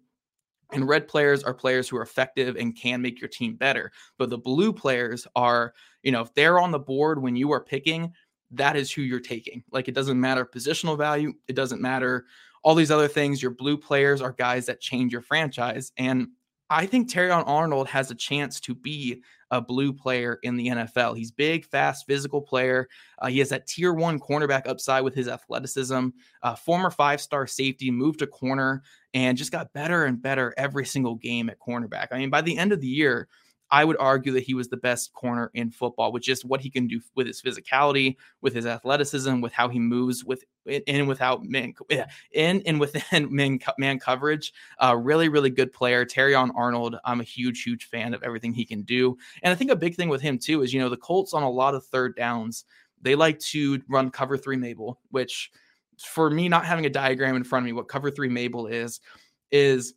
And 0.70 0.86
red 0.86 1.08
players 1.08 1.42
are 1.42 1.54
players 1.54 1.88
who 1.88 1.96
are 1.96 2.02
effective 2.02 2.56
and 2.56 2.76
can 2.76 3.00
make 3.00 3.20
your 3.20 3.28
team 3.28 3.56
better. 3.56 3.90
But 4.18 4.28
the 4.28 4.36
blue 4.36 4.72
players 4.72 5.26
are, 5.34 5.72
you 6.02 6.12
know, 6.12 6.20
if 6.20 6.34
they're 6.34 6.60
on 6.60 6.72
the 6.72 6.78
board 6.78 7.22
when 7.22 7.36
you 7.36 7.50
are 7.52 7.64
picking, 7.64 8.12
that 8.52 8.76
is 8.76 8.90
who 8.90 9.02
you're 9.02 9.20
taking. 9.20 9.62
Like 9.70 9.88
it 9.88 9.94
doesn't 9.94 10.20
matter 10.20 10.44
positional 10.44 10.96
value, 10.96 11.34
it 11.48 11.56
doesn't 11.56 11.80
matter 11.80 12.26
all 12.62 12.74
these 12.74 12.90
other 12.90 13.08
things. 13.08 13.42
Your 13.42 13.52
blue 13.52 13.76
players 13.76 14.20
are 14.20 14.32
guys 14.32 14.66
that 14.66 14.80
change 14.80 15.12
your 15.12 15.22
franchise. 15.22 15.92
And 15.96 16.28
I 16.70 16.86
think 16.86 17.10
Terrion 17.10 17.44
Arnold 17.46 17.88
has 17.88 18.10
a 18.10 18.14
chance 18.14 18.60
to 18.60 18.74
be 18.74 19.22
a 19.50 19.60
blue 19.60 19.92
player 19.92 20.38
in 20.42 20.56
the 20.56 20.68
NFL. 20.68 21.16
He's 21.16 21.30
big, 21.30 21.64
fast, 21.64 22.06
physical 22.06 22.42
player. 22.42 22.88
Uh, 23.18 23.28
he 23.28 23.38
has 23.38 23.48
that 23.48 23.66
tier 23.66 23.94
one 23.94 24.20
cornerback 24.20 24.66
upside 24.66 25.02
with 25.02 25.14
his 25.14 25.28
athleticism. 25.28 26.08
Uh, 26.42 26.54
former 26.54 26.90
five 26.90 27.22
star 27.22 27.46
safety, 27.46 27.90
moved 27.90 28.18
to 28.18 28.26
corner, 28.26 28.82
and 29.14 29.38
just 29.38 29.52
got 29.52 29.72
better 29.72 30.04
and 30.04 30.20
better 30.20 30.52
every 30.58 30.84
single 30.84 31.14
game 31.14 31.48
at 31.48 31.58
cornerback. 31.58 32.08
I 32.10 32.18
mean, 32.18 32.30
by 32.30 32.42
the 32.42 32.58
end 32.58 32.72
of 32.72 32.80
the 32.82 32.86
year, 32.86 33.28
I 33.70 33.84
would 33.84 33.96
argue 33.98 34.32
that 34.32 34.44
he 34.44 34.54
was 34.54 34.68
the 34.68 34.76
best 34.76 35.12
corner 35.12 35.50
in 35.54 35.70
football 35.70 36.12
with 36.12 36.22
just 36.22 36.44
what 36.44 36.60
he 36.60 36.70
can 36.70 36.86
do 36.86 37.00
with 37.14 37.26
his 37.26 37.42
physicality, 37.42 38.16
with 38.40 38.54
his 38.54 38.66
athleticism, 38.66 39.40
with 39.40 39.52
how 39.52 39.68
he 39.68 39.78
moves 39.78 40.24
with 40.24 40.44
in 40.66 40.82
and 40.86 41.08
without 41.08 41.44
man 41.44 41.74
in 42.32 42.62
and 42.66 42.80
within 42.80 43.28
man, 43.34 43.58
man 43.78 43.98
coverage. 43.98 44.52
Uh, 44.78 44.96
really, 44.96 45.28
really 45.28 45.50
good 45.50 45.72
player. 45.72 46.04
Terrion 46.04 46.50
Arnold. 46.54 46.96
I'm 47.04 47.20
a 47.20 47.24
huge, 47.24 47.62
huge 47.62 47.88
fan 47.88 48.14
of 48.14 48.22
everything 48.22 48.52
he 48.52 48.64
can 48.64 48.82
do. 48.82 49.16
And 49.42 49.52
I 49.52 49.54
think 49.54 49.70
a 49.70 49.76
big 49.76 49.94
thing 49.94 50.08
with 50.08 50.22
him 50.22 50.38
too 50.38 50.62
is 50.62 50.72
you 50.72 50.80
know 50.80 50.88
the 50.88 50.96
Colts 50.96 51.34
on 51.34 51.42
a 51.42 51.50
lot 51.50 51.74
of 51.74 51.84
third 51.86 52.16
downs 52.16 52.64
they 53.02 53.14
like 53.14 53.38
to 53.38 53.80
run 53.88 54.10
cover 54.10 54.36
three 54.36 54.56
Mabel, 54.56 55.00
which 55.10 55.50
for 55.98 56.30
me 56.30 56.48
not 56.48 56.64
having 56.64 56.86
a 56.86 56.90
diagram 56.90 57.36
in 57.36 57.44
front 57.44 57.64
of 57.64 57.66
me, 57.66 57.72
what 57.72 57.88
cover 57.88 58.10
three 58.10 58.28
Mabel 58.28 58.66
is 58.66 59.00
is 59.50 59.94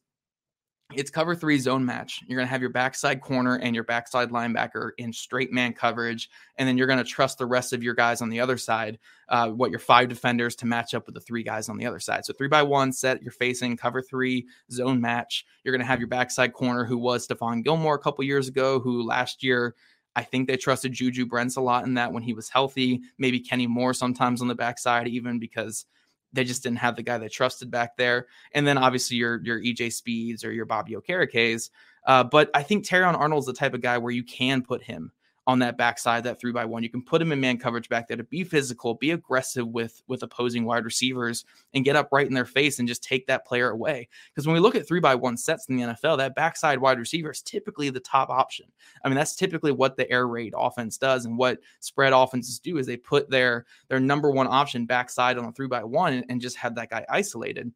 it's 0.96 1.12
cover 1.12 1.36
three 1.36 1.58
zone 1.58 1.86
match. 1.86 2.22
You're 2.28 2.38
going 2.38 2.48
to 2.48 2.52
have 2.52 2.62
your 2.62 2.70
backside 2.70 3.22
corner 3.22 3.56
and 3.56 3.74
your 3.76 3.84
backside 3.84 4.30
linebacker 4.30 4.92
in 4.98 5.12
straight 5.12 5.52
man 5.52 5.74
coverage. 5.74 6.30
And 6.58 6.68
then 6.68 6.78
you're 6.78 6.88
going 6.88 7.00
to 7.00 7.04
trust 7.04 7.38
the 7.38 7.46
rest 7.46 7.74
of 7.74 7.84
your 7.84 7.94
guys 7.94 8.22
on 8.22 8.30
the 8.30 8.40
other 8.40 8.58
side, 8.58 9.00
uh, 9.30 9.50
what 9.50 9.72
your 9.72 9.80
five 9.80 10.10
defenders 10.10 10.56
to 10.58 10.66
match 10.66 10.94
up 10.94 11.06
with 11.06 11.16
the 11.16 11.22
three 11.22 11.44
guys 11.44 11.70
on 11.70 11.78
the 11.78 11.86
other 11.86 12.00
side. 12.00 12.26
So 12.26 12.34
three 12.34 12.48
by 12.48 12.64
one 12.64 12.92
set, 12.92 13.22
you're 13.22 13.32
facing 13.32 13.78
cover 13.78 14.02
three 14.02 14.48
zone 14.72 15.02
match. 15.02 15.46
You're 15.64 15.74
going 15.74 15.82
to 15.82 15.88
have 15.88 16.00
your 16.00 16.08
backside 16.08 16.54
corner 16.54 16.86
who 16.86 16.98
was 16.98 17.28
Stephon 17.28 17.64
Gilmore 17.64 17.96
a 17.96 18.00
couple 18.00 18.24
years 18.24 18.48
ago, 18.48 18.80
who 18.80 19.04
last 19.04 19.44
year 19.44 19.76
I 20.16 20.24
think 20.24 20.48
they 20.48 20.58
trusted 20.58 20.92
Juju 20.94 21.26
Brents 21.26 21.56
a 21.56 21.62
lot 21.62 21.86
in 21.86 21.94
that 21.94 22.12
when 22.12 22.24
he 22.24 22.34
was 22.34 22.50
healthy. 22.50 23.02
Maybe 23.18 23.40
Kenny 23.40 23.68
Moore 23.68 23.94
sometimes 23.94 24.42
on 24.42 24.48
the 24.48 24.56
backside, 24.56 25.08
even 25.08 25.40
because 25.40 25.86
they 26.34 26.44
just 26.44 26.64
didn't 26.64 26.80
have 26.80 26.96
the 26.96 27.04
guy 27.04 27.18
they 27.18 27.30
trusted 27.30 27.70
back 27.70 27.98
there. 27.98 28.28
And 28.54 28.66
then 28.66 28.78
obviously 28.78 29.18
your 29.18 29.42
your 29.44 29.60
EJ 29.60 29.94
Speeds 29.94 30.44
or 30.44 30.52
your 30.52 30.66
Bobby 30.66 30.96
Okerekes. 30.96 31.70
Uh, 32.06 32.24
but 32.24 32.50
I 32.54 32.64
think 32.64 32.86
Terrion 32.86 33.18
Arnold's 33.18 33.46
the 33.46 33.54
type 33.54 33.74
of 33.74 33.82
guy 33.82 33.98
where 33.98 34.12
you 34.12 34.24
can 34.24 34.62
put 34.64 34.84
him 34.84 35.12
on 35.48 35.60
that 35.60 35.78
backside, 35.78 36.24
that 36.24 36.40
three 36.40 36.52
by 36.52 36.66
one. 36.66 36.84
You 36.84 36.90
can 36.90 37.04
put 37.04 37.22
him 37.22 37.32
in 37.32 37.40
man 37.40 37.58
coverage 37.58 37.90
back 37.90 38.08
there 38.08 38.18
to 38.18 38.24
be 38.24 38.44
physical, 38.44 38.94
be 38.94 39.12
aggressive 39.12 39.68
with 39.68 40.02
with 40.08 40.24
opposing 40.24 40.66
wide 40.66 40.86
receivers, 40.86 41.46
and 41.74 41.84
get 41.84 41.96
up 41.96 42.10
right 42.12 42.28
in 42.28 42.34
their 42.34 42.46
face 42.46 42.80
and 42.80 42.88
just 42.88 43.04
take 43.04 43.26
that 43.28 43.46
player 43.46 43.72
away. 43.72 44.08
Because 44.30 44.46
when 44.46 44.54
we 44.54 44.60
look 44.60 44.76
at 44.76 44.88
three 44.88 45.00
by 45.00 45.16
one 45.16 45.38
sets 45.38 45.68
in 45.68 45.78
the 45.78 45.84
NFL, 45.84 46.18
that 46.18 46.36
backside 46.36 46.80
wide 46.80 47.00
receiver 47.00 47.32
is 47.32 47.42
typically 47.42 47.90
the 47.90 48.00
top 48.00 48.30
option. 48.30 48.68
I 49.04 49.10
mean, 49.10 49.16
that's 49.16 49.36
typically 49.36 49.72
what 49.72 49.98
the 49.98 50.10
air 50.12 50.28
raid 50.28 50.54
offense 50.56 50.98
does, 50.98 51.26
and 51.26 51.38
what 51.38 51.60
spread 51.80 52.14
offenses 52.14 52.60
do 52.60 52.78
is 52.78 52.86
they 52.86 52.98
put 52.98 53.30
their 53.30 53.66
their 53.90 54.00
number 54.00 54.30
one 54.30 54.48
option 54.48 54.86
backside 54.86 55.38
on 55.38 55.46
a 55.46 55.52
three 55.52 55.68
by 55.68 55.84
one 55.84 56.14
and, 56.14 56.26
and 56.30 56.42
just 56.42 56.58
have 56.58 56.76
that 56.76 56.90
guy 56.90 57.06
isolated. 57.10 57.72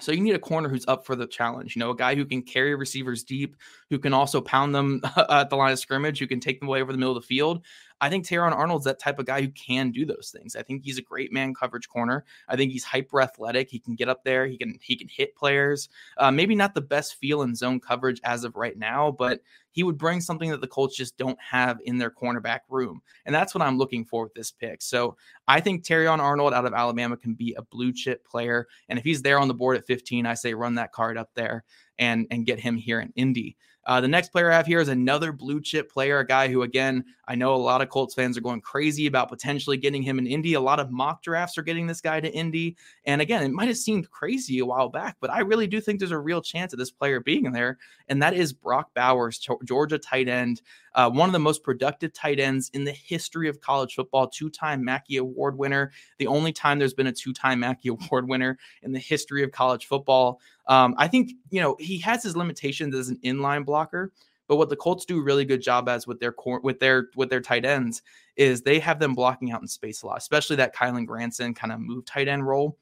So 0.00 0.10
you 0.10 0.20
need 0.20 0.34
a 0.34 0.38
corner 0.38 0.68
who's 0.68 0.86
up 0.88 1.04
for 1.04 1.14
the 1.14 1.26
challenge. 1.26 1.76
You 1.76 1.80
know, 1.80 1.90
a 1.90 1.96
guy 1.96 2.14
who 2.14 2.24
can 2.24 2.42
carry 2.42 2.74
receivers 2.74 3.22
deep, 3.24 3.56
who 3.90 3.98
can 3.98 4.14
also 4.14 4.40
pound 4.40 4.74
them 4.74 5.00
at 5.28 5.50
the 5.50 5.56
line 5.56 5.72
of 5.72 5.78
scrimmage, 5.78 6.18
who 6.18 6.26
can 6.26 6.40
take 6.40 6.60
them 6.60 6.68
away 6.68 6.80
over 6.80 6.92
the 6.92 6.98
middle 6.98 7.16
of 7.16 7.22
the 7.22 7.26
field. 7.26 7.64
I 8.02 8.10
think 8.10 8.26
Terrion 8.26 8.50
Arnold's 8.50 8.84
that 8.86 8.98
type 8.98 9.20
of 9.20 9.26
guy 9.26 9.40
who 9.42 9.48
can 9.50 9.92
do 9.92 10.04
those 10.04 10.34
things. 10.36 10.56
I 10.56 10.62
think 10.62 10.82
he's 10.82 10.98
a 10.98 11.02
great 11.02 11.32
man 11.32 11.54
coverage 11.54 11.88
corner. 11.88 12.24
I 12.48 12.56
think 12.56 12.72
he's 12.72 12.82
hyper 12.82 13.22
athletic. 13.22 13.70
He 13.70 13.78
can 13.78 13.94
get 13.94 14.08
up 14.08 14.24
there. 14.24 14.44
He 14.44 14.58
can 14.58 14.76
he 14.82 14.96
can 14.96 15.06
hit 15.06 15.36
players. 15.36 15.88
Uh, 16.18 16.32
maybe 16.32 16.56
not 16.56 16.74
the 16.74 16.80
best 16.80 17.14
feel 17.14 17.42
in 17.42 17.54
zone 17.54 17.78
coverage 17.78 18.20
as 18.24 18.42
of 18.42 18.56
right 18.56 18.76
now, 18.76 19.12
but 19.12 19.40
he 19.70 19.84
would 19.84 19.98
bring 19.98 20.20
something 20.20 20.50
that 20.50 20.60
the 20.60 20.66
Colts 20.66 20.96
just 20.96 21.16
don't 21.16 21.38
have 21.40 21.78
in 21.84 21.96
their 21.96 22.10
cornerback 22.10 22.60
room. 22.68 23.00
And 23.24 23.32
that's 23.32 23.54
what 23.54 23.62
I'm 23.62 23.78
looking 23.78 24.04
for 24.04 24.24
with 24.24 24.34
this 24.34 24.50
pick. 24.50 24.82
So 24.82 25.16
I 25.46 25.60
think 25.60 25.84
Terrion 25.84 26.18
Arnold 26.18 26.52
out 26.52 26.66
of 26.66 26.74
Alabama 26.74 27.16
can 27.16 27.34
be 27.34 27.54
a 27.54 27.62
blue 27.62 27.92
chip 27.92 28.26
player. 28.26 28.66
And 28.88 28.98
if 28.98 29.04
he's 29.04 29.22
there 29.22 29.38
on 29.38 29.46
the 29.46 29.54
board 29.54 29.76
at 29.76 29.86
15, 29.86 30.26
I 30.26 30.34
say 30.34 30.54
run 30.54 30.74
that 30.74 30.92
card 30.92 31.16
up 31.16 31.30
there 31.34 31.62
and 31.98 32.26
and 32.32 32.46
get 32.46 32.58
him 32.58 32.76
here 32.76 33.00
in 33.00 33.12
Indy. 33.14 33.56
Uh, 33.84 34.00
the 34.00 34.08
next 34.08 34.30
player 34.30 34.50
I 34.50 34.56
have 34.56 34.66
here 34.66 34.80
is 34.80 34.88
another 34.88 35.32
blue 35.32 35.60
chip 35.60 35.90
player, 35.90 36.20
a 36.20 36.26
guy 36.26 36.48
who, 36.48 36.62
again, 36.62 37.04
I 37.26 37.34
know 37.34 37.54
a 37.54 37.56
lot 37.56 37.82
of 37.82 37.88
Colts 37.88 38.14
fans 38.14 38.36
are 38.36 38.42
going 38.42 38.60
crazy 38.60 39.06
about 39.06 39.28
potentially 39.28 39.76
getting 39.76 40.02
him 40.02 40.18
in 40.18 40.26
Indy. 40.26 40.54
A 40.54 40.60
lot 40.60 40.78
of 40.78 40.90
mock 40.90 41.22
drafts 41.22 41.58
are 41.58 41.62
getting 41.62 41.86
this 41.86 42.00
guy 42.00 42.20
to 42.20 42.32
Indy. 42.32 42.76
And 43.06 43.20
again, 43.20 43.42
it 43.42 43.50
might 43.50 43.68
have 43.68 43.76
seemed 43.76 44.10
crazy 44.10 44.60
a 44.60 44.66
while 44.66 44.88
back, 44.88 45.16
but 45.20 45.30
I 45.30 45.40
really 45.40 45.66
do 45.66 45.80
think 45.80 45.98
there's 45.98 46.10
a 46.10 46.18
real 46.18 46.42
chance 46.42 46.72
of 46.72 46.78
this 46.78 46.90
player 46.90 47.20
being 47.20 47.50
there. 47.52 47.78
And 48.08 48.22
that 48.22 48.34
is 48.34 48.52
Brock 48.52 48.90
Bowers, 48.94 49.44
Georgia 49.64 49.98
tight 49.98 50.28
end, 50.28 50.62
uh, 50.94 51.10
one 51.10 51.28
of 51.28 51.32
the 51.32 51.38
most 51.38 51.62
productive 51.62 52.12
tight 52.12 52.38
ends 52.38 52.70
in 52.74 52.84
the 52.84 52.92
history 52.92 53.48
of 53.48 53.60
college 53.60 53.94
football, 53.94 54.28
two 54.28 54.50
time 54.50 54.84
Mackey 54.84 55.16
Award 55.16 55.56
winner, 55.56 55.92
the 56.18 56.26
only 56.26 56.52
time 56.52 56.78
there's 56.78 56.94
been 56.94 57.06
a 57.06 57.12
two 57.12 57.32
time 57.32 57.60
Mackey 57.60 57.88
Award 58.10 58.28
winner 58.28 58.58
in 58.82 58.92
the 58.92 58.98
history 58.98 59.42
of 59.42 59.52
college 59.52 59.86
football. 59.86 60.40
Um, 60.66 60.94
I 60.98 61.08
think, 61.08 61.32
you 61.50 61.60
know, 61.60 61.76
he 61.78 61.98
has 61.98 62.22
his 62.22 62.36
limitations 62.36 62.94
as 62.94 63.08
an 63.08 63.18
inline 63.24 63.64
blocker. 63.64 64.12
But 64.48 64.56
what 64.56 64.68
the 64.68 64.76
Colts 64.76 65.04
do 65.04 65.18
a 65.18 65.22
really 65.22 65.44
good 65.44 65.62
job 65.62 65.88
as 65.88 66.06
with 66.06 66.20
their 66.20 66.32
core, 66.32 66.60
with 66.60 66.78
their 66.78 67.08
with 67.16 67.30
their 67.30 67.40
tight 67.40 67.64
ends 67.64 68.02
is 68.36 68.60
they 68.60 68.78
have 68.80 68.98
them 68.98 69.14
blocking 69.14 69.50
out 69.50 69.62
in 69.62 69.68
space 69.68 70.02
a 70.02 70.06
lot, 70.06 70.18
especially 70.18 70.56
that 70.56 70.74
Kylen 70.74 71.06
Granson 71.06 71.54
kind 71.54 71.72
of 71.72 71.80
move 71.80 72.04
tight 72.04 72.28
end 72.28 72.46
role. 72.46 72.76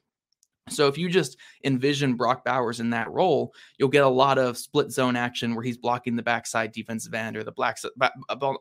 So 0.69 0.87
if 0.87 0.97
you 0.97 1.09
just 1.09 1.37
envision 1.65 2.15
Brock 2.15 2.45
Bowers 2.45 2.81
in 2.81 2.91
that 2.91 3.11
role, 3.11 3.53
you'll 3.79 3.89
get 3.89 4.05
a 4.05 4.09
lot 4.09 4.39
of 4.39 4.57
split 4.57 4.93
zone 4.93 5.17
action 5.17 5.55
where 5.55 5.65
he's 5.65 5.77
blocking 5.77 6.17
the 6.17 6.23
backside 6.23 6.73
defensive 6.73 7.15
end 7.15 7.37
or 7.37 7.45
the 7.45 7.53
black 7.53 7.79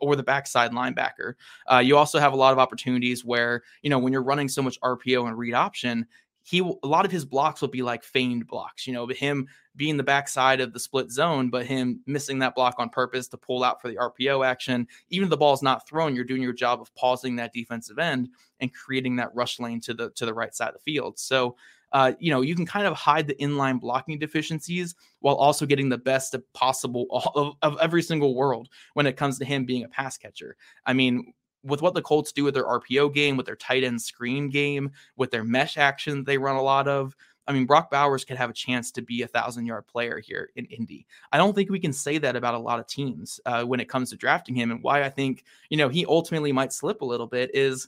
or 0.01 0.15
the 0.15 0.23
backside 0.23 0.71
linebacker. 0.71 1.33
Uh, 1.71 1.77
you 1.79 1.97
also 1.97 2.19
have 2.19 2.33
a 2.33 2.37
lot 2.37 2.53
of 2.53 2.59
opportunities 2.59 3.23
where 3.23 3.63
you 3.81 3.89
know 3.89 3.99
when 3.99 4.11
you're 4.11 4.23
running 4.23 4.49
so 4.49 4.61
much 4.61 4.79
RPO 4.81 5.27
and 5.27 5.37
read 5.37 5.53
option, 5.53 6.05
he 6.49 6.59
a 6.59 6.87
lot 6.87 7.05
of 7.05 7.11
his 7.11 7.25
blocks 7.25 7.61
will 7.61 7.67
be 7.67 7.83
like 7.83 8.03
feigned 8.03 8.47
blocks. 8.47 8.87
You 8.87 8.93
know, 8.93 9.05
but 9.05 9.15
him 9.15 9.47
being 9.75 9.97
the 9.97 10.03
backside 10.03 10.59
of 10.61 10.73
the 10.73 10.79
split 10.79 11.11
zone, 11.11 11.51
but 11.51 11.67
him 11.67 12.01
missing 12.07 12.39
that 12.39 12.55
block 12.55 12.75
on 12.79 12.89
purpose 12.89 13.27
to 13.27 13.37
pull 13.37 13.63
out 13.63 13.79
for 13.79 13.87
the 13.87 13.97
RPO 13.97 14.43
action. 14.43 14.87
Even 15.09 15.25
if 15.25 15.29
the 15.29 15.37
ball's 15.37 15.61
not 15.61 15.87
thrown, 15.87 16.15
you're 16.15 16.25
doing 16.25 16.41
your 16.41 16.51
job 16.51 16.81
of 16.81 16.93
pausing 16.95 17.35
that 17.35 17.53
defensive 17.53 17.99
end 17.99 18.29
and 18.61 18.73
creating 18.73 19.15
that 19.17 19.33
rush 19.35 19.59
lane 19.59 19.79
to 19.81 19.93
the 19.93 20.09
to 20.11 20.25
the 20.25 20.33
right 20.33 20.55
side 20.55 20.69
of 20.69 20.73
the 20.73 20.91
field. 20.91 21.19
So 21.19 21.55
uh, 21.91 22.13
you 22.19 22.31
know, 22.31 22.41
you 22.41 22.55
can 22.55 22.65
kind 22.65 22.87
of 22.87 22.93
hide 22.93 23.27
the 23.27 23.35
inline 23.35 23.79
blocking 23.79 24.19
deficiencies 24.19 24.95
while 25.19 25.35
also 25.35 25.65
getting 25.65 25.89
the 25.89 25.97
best 25.97 26.35
possible 26.53 27.05
of, 27.35 27.55
of 27.61 27.77
every 27.79 28.01
single 28.01 28.35
world 28.35 28.69
when 28.93 29.07
it 29.07 29.17
comes 29.17 29.39
to 29.39 29.45
him 29.45 29.65
being 29.65 29.83
a 29.83 29.89
pass 29.89 30.17
catcher. 30.17 30.55
I 30.85 30.93
mean, 30.93 31.33
with 31.63 31.81
what 31.81 31.93
the 31.93 32.01
Colts 32.01 32.31
do 32.31 32.43
with 32.43 32.53
their 32.53 32.65
RPO 32.65 33.13
game, 33.13 33.37
with 33.37 33.45
their 33.45 33.55
tight 33.55 33.83
end 33.83 34.01
screen 34.01 34.49
game, 34.49 34.91
with 35.17 35.31
their 35.31 35.43
mesh 35.43 35.77
action 35.77 36.23
they 36.23 36.37
run 36.37 36.55
a 36.55 36.61
lot 36.61 36.87
of. 36.87 37.15
I 37.47 37.51
mean, 37.51 37.65
Brock 37.65 37.89
Bowers 37.89 38.23
could 38.23 38.37
have 38.37 38.51
a 38.51 38.53
chance 38.53 38.91
to 38.91 39.01
be 39.01 39.23
a 39.23 39.27
thousand 39.27 39.65
yard 39.65 39.87
player 39.87 40.19
here 40.19 40.51
in 40.55 40.65
Indy. 40.65 41.07
I 41.31 41.37
don't 41.37 41.55
think 41.55 41.71
we 41.71 41.79
can 41.79 41.91
say 41.91 42.19
that 42.19 42.35
about 42.35 42.53
a 42.53 42.59
lot 42.59 42.79
of 42.79 42.85
teams 42.85 43.39
uh, 43.47 43.63
when 43.63 43.79
it 43.79 43.89
comes 43.89 44.11
to 44.11 44.15
drafting 44.17 44.53
him. 44.53 44.69
And 44.69 44.83
why 44.83 45.03
I 45.03 45.09
think, 45.09 45.43
you 45.71 45.77
know, 45.77 45.89
he 45.89 46.05
ultimately 46.05 46.51
might 46.51 46.71
slip 46.71 47.01
a 47.01 47.05
little 47.05 47.25
bit 47.25 47.49
is 47.55 47.87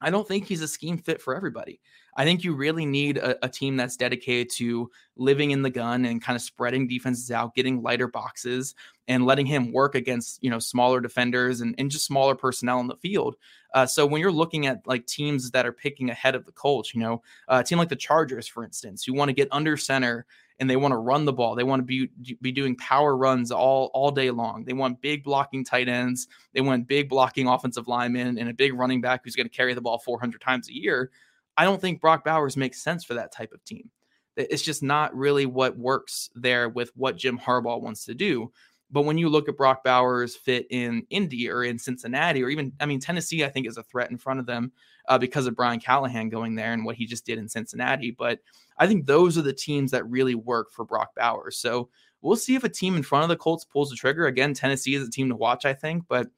I 0.00 0.10
don't 0.10 0.26
think 0.26 0.46
he's 0.46 0.62
a 0.62 0.68
scheme 0.68 0.98
fit 0.98 1.22
for 1.22 1.34
everybody. 1.34 1.80
I 2.16 2.24
think 2.24 2.44
you 2.44 2.54
really 2.54 2.86
need 2.86 3.18
a, 3.18 3.44
a, 3.44 3.48
team 3.48 3.76
that's 3.76 3.96
dedicated 3.96 4.50
to 4.54 4.90
living 5.16 5.50
in 5.50 5.60
the 5.60 5.70
gun 5.70 6.06
and 6.06 6.22
kind 6.22 6.34
of 6.34 6.42
spreading 6.42 6.88
defenses 6.88 7.30
out, 7.30 7.54
getting 7.54 7.82
lighter 7.82 8.08
boxes, 8.08 8.74
and 9.06 9.26
letting 9.26 9.44
him 9.44 9.72
work 9.72 9.94
against 9.94 10.42
you 10.42 10.50
know 10.50 10.58
smaller 10.58 11.00
defenders 11.00 11.60
and, 11.60 11.74
and 11.78 11.90
just 11.90 12.06
smaller 12.06 12.34
personnel 12.34 12.80
in 12.80 12.86
the 12.86 12.96
field. 12.96 13.36
Uh, 13.74 13.84
so 13.84 14.06
when 14.06 14.20
you're 14.20 14.32
looking 14.32 14.66
at 14.66 14.86
like 14.86 15.06
teams 15.06 15.50
that 15.50 15.66
are 15.66 15.72
picking 15.72 16.08
ahead 16.08 16.34
of 16.34 16.46
the 16.46 16.52
Colts, 16.52 16.94
you 16.94 17.00
know, 17.00 17.22
uh, 17.48 17.60
a 17.62 17.64
team 17.64 17.78
like 17.78 17.90
the 17.90 17.96
Chargers, 17.96 18.46
for 18.46 18.64
instance, 18.64 19.04
who 19.04 19.12
want 19.12 19.28
to 19.28 19.34
get 19.34 19.48
under 19.50 19.76
center 19.76 20.24
and 20.58 20.70
they 20.70 20.76
want 20.76 20.92
to 20.92 20.98
run 20.98 21.24
the 21.24 21.32
ball. 21.32 21.54
They 21.54 21.64
want 21.64 21.80
to 21.80 21.84
be 21.84 22.10
be 22.40 22.52
doing 22.52 22.76
power 22.76 23.16
runs 23.16 23.50
all 23.50 23.90
all 23.92 24.10
day 24.10 24.30
long. 24.30 24.64
They 24.64 24.72
want 24.72 25.00
big 25.00 25.24
blocking 25.24 25.64
tight 25.64 25.88
ends. 25.88 26.28
They 26.54 26.60
want 26.60 26.88
big 26.88 27.08
blocking 27.08 27.46
offensive 27.46 27.88
linemen 27.88 28.38
and 28.38 28.48
a 28.48 28.54
big 28.54 28.74
running 28.74 29.00
back 29.00 29.22
who's 29.24 29.36
going 29.36 29.48
to 29.48 29.54
carry 29.54 29.74
the 29.74 29.80
ball 29.80 29.98
400 29.98 30.40
times 30.40 30.68
a 30.68 30.74
year. 30.74 31.10
I 31.56 31.64
don't 31.64 31.80
think 31.80 32.00
Brock 32.00 32.24
Bowers 32.24 32.56
makes 32.56 32.82
sense 32.82 33.04
for 33.04 33.14
that 33.14 33.32
type 33.32 33.52
of 33.52 33.64
team. 33.64 33.90
It's 34.36 34.62
just 34.62 34.82
not 34.82 35.16
really 35.16 35.46
what 35.46 35.78
works 35.78 36.30
there 36.34 36.68
with 36.68 36.90
what 36.94 37.16
Jim 37.16 37.38
Harbaugh 37.38 37.80
wants 37.80 38.04
to 38.04 38.14
do. 38.14 38.52
But 38.90 39.02
when 39.02 39.18
you 39.18 39.28
look 39.28 39.48
at 39.48 39.56
Brock 39.56 39.82
Bowers 39.82 40.36
fit 40.36 40.66
in 40.70 41.04
Indy 41.10 41.50
or 41.50 41.64
in 41.64 41.78
Cincinnati 41.78 42.42
or 42.42 42.48
even, 42.48 42.72
I 42.78 42.86
mean, 42.86 43.00
Tennessee, 43.00 43.44
I 43.44 43.48
think 43.48 43.66
is 43.66 43.78
a 43.78 43.82
threat 43.82 44.10
in 44.10 44.16
front 44.16 44.38
of 44.38 44.46
them 44.46 44.70
uh, 45.08 45.18
because 45.18 45.46
of 45.46 45.56
Brian 45.56 45.80
Callahan 45.80 46.28
going 46.28 46.54
there 46.54 46.72
and 46.72 46.84
what 46.84 46.96
he 46.96 47.04
just 47.04 47.26
did 47.26 47.38
in 47.38 47.48
Cincinnati. 47.48 48.12
But 48.12 48.38
I 48.78 48.86
think 48.86 49.06
those 49.06 49.36
are 49.36 49.42
the 49.42 49.52
teams 49.52 49.90
that 49.90 50.08
really 50.08 50.34
work 50.34 50.70
for 50.70 50.84
Brock 50.84 51.10
Bowers. 51.16 51.58
So 51.58 51.88
we'll 52.22 52.36
see 52.36 52.54
if 52.54 52.64
a 52.64 52.68
team 52.68 52.96
in 52.96 53.02
front 53.02 53.24
of 53.24 53.28
the 53.28 53.36
Colts 53.36 53.64
pulls 53.64 53.90
the 53.90 53.96
trigger. 53.96 54.26
Again, 54.26 54.54
Tennessee 54.54 54.94
is 54.94 55.06
a 55.06 55.10
team 55.10 55.28
to 55.30 55.36
watch, 55.36 55.64
I 55.64 55.74
think. 55.74 56.04
But 56.08 56.28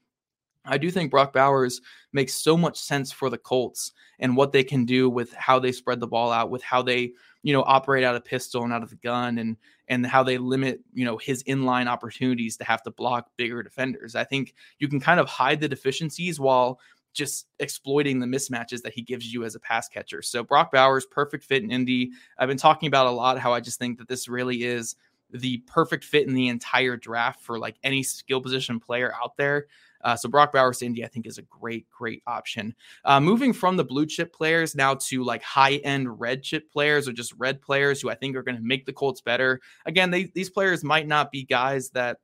I 0.65 0.79
do 0.79 0.91
think 0.91 1.11
Brock 1.11 1.33
Bowers 1.33 1.81
makes 2.13 2.35
so 2.35 2.57
much 2.57 2.79
sense 2.79 3.11
for 3.13 3.31
the 3.31 3.39
Colts 3.39 3.93
and 4.19 4.37
what 4.37 4.53
they 4.53 4.65
can 4.65 4.85
do 4.85 5.09
with 5.09 5.33
how 5.35 5.59
they 5.59 5.73
spread 5.73 6.01
the 6.01 6.07
ball 6.07 6.33
out, 6.33 6.51
with 6.51 6.63
how 6.63 6.83
they, 6.83 7.13
you 7.43 7.53
know, 7.53 7.63
operate 7.63 8.05
out 8.05 8.17
of 8.17 8.25
pistol 8.25 8.65
and 8.65 8.73
out 8.73 8.83
of 8.83 8.91
the 8.91 8.97
gun 8.97 9.39
and 9.39 9.57
and 9.89 10.07
how 10.07 10.23
they 10.23 10.39
limit, 10.39 10.81
you 10.93 11.05
know, 11.05 11.17
his 11.17 11.43
inline 11.45 11.87
opportunities 11.87 12.57
to 12.59 12.65
have 12.65 12.83
to 12.83 12.91
block 12.91 13.31
bigger 13.37 13.63
defenders. 13.63 14.15
I 14.15 14.25
think 14.25 14.55
you 14.79 14.89
can 14.89 15.01
kind 15.01 15.19
of 15.21 15.29
hide 15.29 15.61
the 15.61 15.69
deficiencies 15.69 16.39
while 16.39 16.79
just 17.15 17.47
exploiting 17.59 18.21
the 18.21 18.27
mismatches 18.27 18.83
that 18.83 18.93
he 18.93 19.03
gives 19.03 19.33
you 19.33 19.45
as 19.45 19.55
a 19.55 19.61
pass 19.61 19.89
catcher. 19.89 20.23
So 20.23 20.45
Brock 20.45 20.71
Bowers, 20.71 21.07
perfect 21.07 21.45
fit 21.45 21.63
in 21.63 21.71
Indy. 21.71 22.11
I've 22.39 22.49
been 22.49 22.59
talking 22.59 22.87
about 22.87 23.07
a 23.07 23.11
lot 23.11 23.39
how 23.39 23.53
I 23.53 23.61
just 23.61 23.79
think 23.79 23.99
that 23.99 24.09
this 24.09 24.29
really 24.29 24.65
is 24.65 24.95
the 25.31 25.59
perfect 25.67 26.05
fit 26.05 26.27
in 26.27 26.35
the 26.35 26.49
entire 26.49 26.97
draft 26.97 27.43
for 27.43 27.59
like 27.59 27.77
any 27.83 28.03
skill 28.03 28.41
position 28.41 28.79
player 28.79 29.13
out 29.23 29.37
there. 29.37 29.67
Uh, 30.03 30.17
so 30.17 30.29
Brock 30.29 30.53
Bowers 30.53 30.79
to 30.79 30.87
Indy, 30.87 31.05
I 31.05 31.09
think, 31.09 31.27
is 31.27 31.39
a 31.39 31.43
great, 31.43 31.89
great 31.91 32.23
option. 32.27 32.75
Uh, 33.05 33.21
moving 33.21 33.53
from 33.53 33.77
the 33.77 33.85
blue 33.85 34.07
chip 34.07 34.33
players 34.33 34.75
now 34.75 34.95
to 34.95 35.25
like 35.25 35.43
high 35.43 35.77
end 35.77 36.21
red 36.21 36.43
chip 36.43 36.71
players 36.71 37.09
or 37.09 37.13
just 37.13 37.33
red 37.37 37.61
players 37.61 38.01
who 38.01 38.11
I 38.11 38.15
think 38.15 38.37
are 38.37 38.43
going 38.43 38.57
to 38.57 38.63
make 38.63 38.87
the 38.87 38.93
Colts 38.93 39.21
better. 39.21 39.61
Again, 39.87 40.11
they, 40.11 40.25
these 40.25 40.51
players 40.51 40.85
might 40.85 41.07
not 41.07 41.31
be 41.31 41.45
guys 41.45 41.91
that 41.91 42.19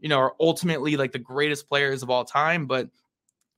you 0.00 0.08
know 0.08 0.18
are 0.18 0.34
ultimately 0.38 0.96
like 0.96 1.12
the 1.12 1.18
greatest 1.18 1.68
players 1.68 2.02
of 2.02 2.10
all 2.10 2.24
time, 2.24 2.66
but 2.66 2.88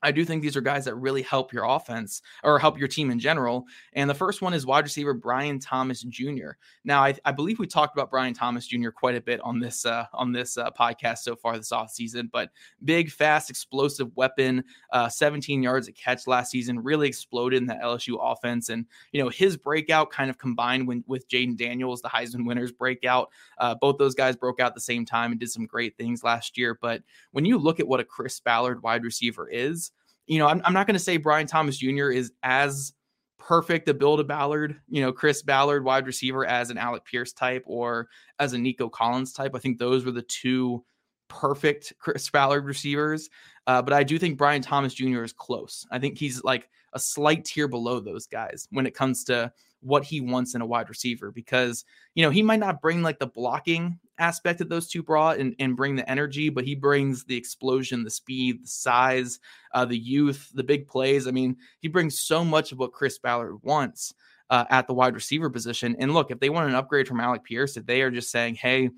I 0.06 0.12
do 0.12 0.25
think 0.25 0.40
these 0.40 0.56
are 0.56 0.60
guys 0.60 0.84
that 0.84 0.94
really 0.94 1.22
help 1.22 1.52
your 1.52 1.64
offense 1.64 2.22
or 2.44 2.60
help 2.60 2.78
your 2.78 2.86
team 2.86 3.10
in 3.10 3.18
general. 3.18 3.66
And 3.94 4.08
the 4.08 4.14
first 4.14 4.40
one 4.40 4.54
is 4.54 4.64
wide 4.64 4.84
receiver 4.84 5.12
Brian 5.12 5.58
Thomas 5.58 6.02
Jr. 6.02 6.50
Now, 6.84 7.02
I, 7.02 7.16
I 7.25 7.32
believe 7.32 7.58
we 7.58 7.66
talked 7.66 7.96
about 7.96 8.08
Brian 8.08 8.32
Thomas 8.32 8.68
Jr. 8.68 8.90
quite 8.90 9.16
a 9.16 9.20
bit 9.20 9.40
on 9.40 9.58
this 9.58 9.84
uh, 9.84 10.04
on 10.12 10.30
this 10.30 10.58
uh, 10.58 10.70
podcast 10.70 11.18
so 11.18 11.34
far 11.34 11.56
this 11.56 11.72
offseason, 11.72 12.30
but 12.30 12.50
big, 12.84 13.10
fast, 13.10 13.50
explosive 13.50 14.14
weapon, 14.16 14.62
uh, 14.92 15.08
17 15.08 15.60
yards 15.60 15.88
a 15.88 15.92
catch 15.92 16.28
last 16.28 16.52
season, 16.52 16.78
really 16.78 17.08
exploded 17.08 17.60
in 17.60 17.66
the 17.66 17.75
LSU 17.75 18.16
offense. 18.20 18.68
And 18.68 18.86
you 19.10 19.20
know 19.20 19.28
his 19.28 19.56
breakout 19.56 20.12
kind 20.12 20.30
of 20.30 20.38
combined 20.38 20.86
when, 20.86 21.02
with 21.08 21.28
Jayden 21.28 21.56
Daniels, 21.56 22.00
the 22.00 22.08
Heisman 22.08 22.46
winners 22.46 22.70
breakout. 22.70 23.32
Uh, 23.58 23.75
both 23.75 23.98
those 23.98 24.14
guys 24.14 24.36
broke 24.36 24.60
out 24.60 24.68
at 24.68 24.75
the 24.76 24.80
same 24.80 25.04
time 25.04 25.32
and 25.32 25.40
did 25.40 25.50
some 25.50 25.66
great 25.66 25.96
things 25.96 26.22
last 26.22 26.56
year. 26.56 26.78
But 26.80 27.02
when 27.32 27.44
you 27.44 27.58
look 27.58 27.80
at 27.80 27.88
what 27.88 27.98
a 27.98 28.04
Chris 28.04 28.38
Ballard 28.38 28.84
wide 28.84 29.02
receiver 29.02 29.48
is 29.50 29.90
you 30.26 30.38
know, 30.38 30.47
I'm, 30.47 30.61
I'm 30.64 30.73
not 30.73 30.87
going 30.87 30.95
to 30.95 31.02
say 31.02 31.16
Brian 31.16 31.47
Thomas 31.47 31.78
Jr. 31.78 32.11
is 32.11 32.33
as 32.42 32.92
perfect 33.38 33.88
a 33.88 33.95
build 33.95 34.18
a 34.18 34.25
Ballard, 34.25 34.80
you 34.88 35.00
know, 35.00 35.12
Chris 35.12 35.42
Ballard 35.42 35.85
wide 35.85 36.06
receiver 36.06 36.45
as 36.45 36.71
an 36.71 36.78
Alec 36.78 37.04
Pierce 37.04 37.33
type 37.33 37.62
or 37.66 38.09
as 38.40 38.52
a 38.52 38.59
Nico 38.59 38.88
Collins 38.88 39.33
type. 39.33 39.52
I 39.54 39.59
think 39.59 39.78
those 39.78 40.04
were 40.04 40.12
the 40.12 40.23
two 40.23 40.85
perfect 41.28 41.92
Chris 41.99 42.28
Ballard 42.30 42.64
receivers. 42.64 43.28
Uh, 43.66 43.83
but 43.83 43.92
I 43.92 44.02
do 44.02 44.18
think 44.18 44.38
Brian 44.38 44.62
Thomas 44.62 44.95
Jr. 44.95 45.23
is 45.23 45.33
close. 45.33 45.87
I 45.90 45.99
think 45.99 46.18
he's 46.18 46.42
like 46.45 46.68
a 46.92 46.99
slight 46.99 47.45
tier 47.45 47.68
below 47.68 48.00
those 48.00 48.26
guys 48.26 48.66
when 48.71 48.87
it 48.87 48.95
comes 48.95 49.25
to 49.25 49.52
what 49.80 50.04
he 50.04 50.21
wants 50.21 50.54
in 50.54 50.61
a 50.61 50.66
wide 50.66 50.88
receiver 50.88 51.30
because 51.30 51.85
you 52.14 52.23
know 52.23 52.30
he 52.30 52.42
might 52.42 52.61
not 52.61 52.80
bring 52.80 53.02
like 53.02 53.18
the 53.18 53.26
blocking 53.26 53.99
aspect 54.18 54.59
that 54.59 54.68
those 54.68 54.88
two 54.88 55.02
brought 55.02 55.38
and, 55.38 55.54
and 55.59 55.76
bring 55.76 55.95
the 55.95 56.11
energy 56.11 56.49
but 56.49 56.64
he 56.64 56.75
brings 56.75 57.25
the 57.25 57.37
explosion 57.37 58.02
the 58.02 58.11
speed 58.11 58.64
the 58.64 58.68
size 58.68 59.38
uh, 59.75 59.85
the 59.85 59.99
youth 59.99 60.50
the 60.54 60.64
big 60.64 60.88
plays. 60.88 61.26
I 61.26 61.30
mean 61.30 61.56
he 61.80 61.88
brings 61.88 62.18
so 62.18 62.45
much 62.45 62.73
of 62.73 62.78
what 62.78 62.92
chris 62.92 63.18
ballard 63.18 63.56
wants 63.62 64.14
uh, 64.49 64.64
at 64.71 64.87
the 64.87 64.95
wide 64.95 65.14
receiver 65.14 65.50
position. 65.50 65.97
And 65.99 66.14
look 66.14 66.30
if 66.30 66.40
they 66.40 66.50
want 66.50 66.68
an 66.68 66.75
upgrade 66.75 67.06
from 67.06 67.21
alec 67.21 67.45
pierce 67.45 67.76
if 67.76 67.87
they 67.87 68.02
are 68.02 68.11
just 68.11 68.30
saying 68.30 68.56
hey 68.56 68.90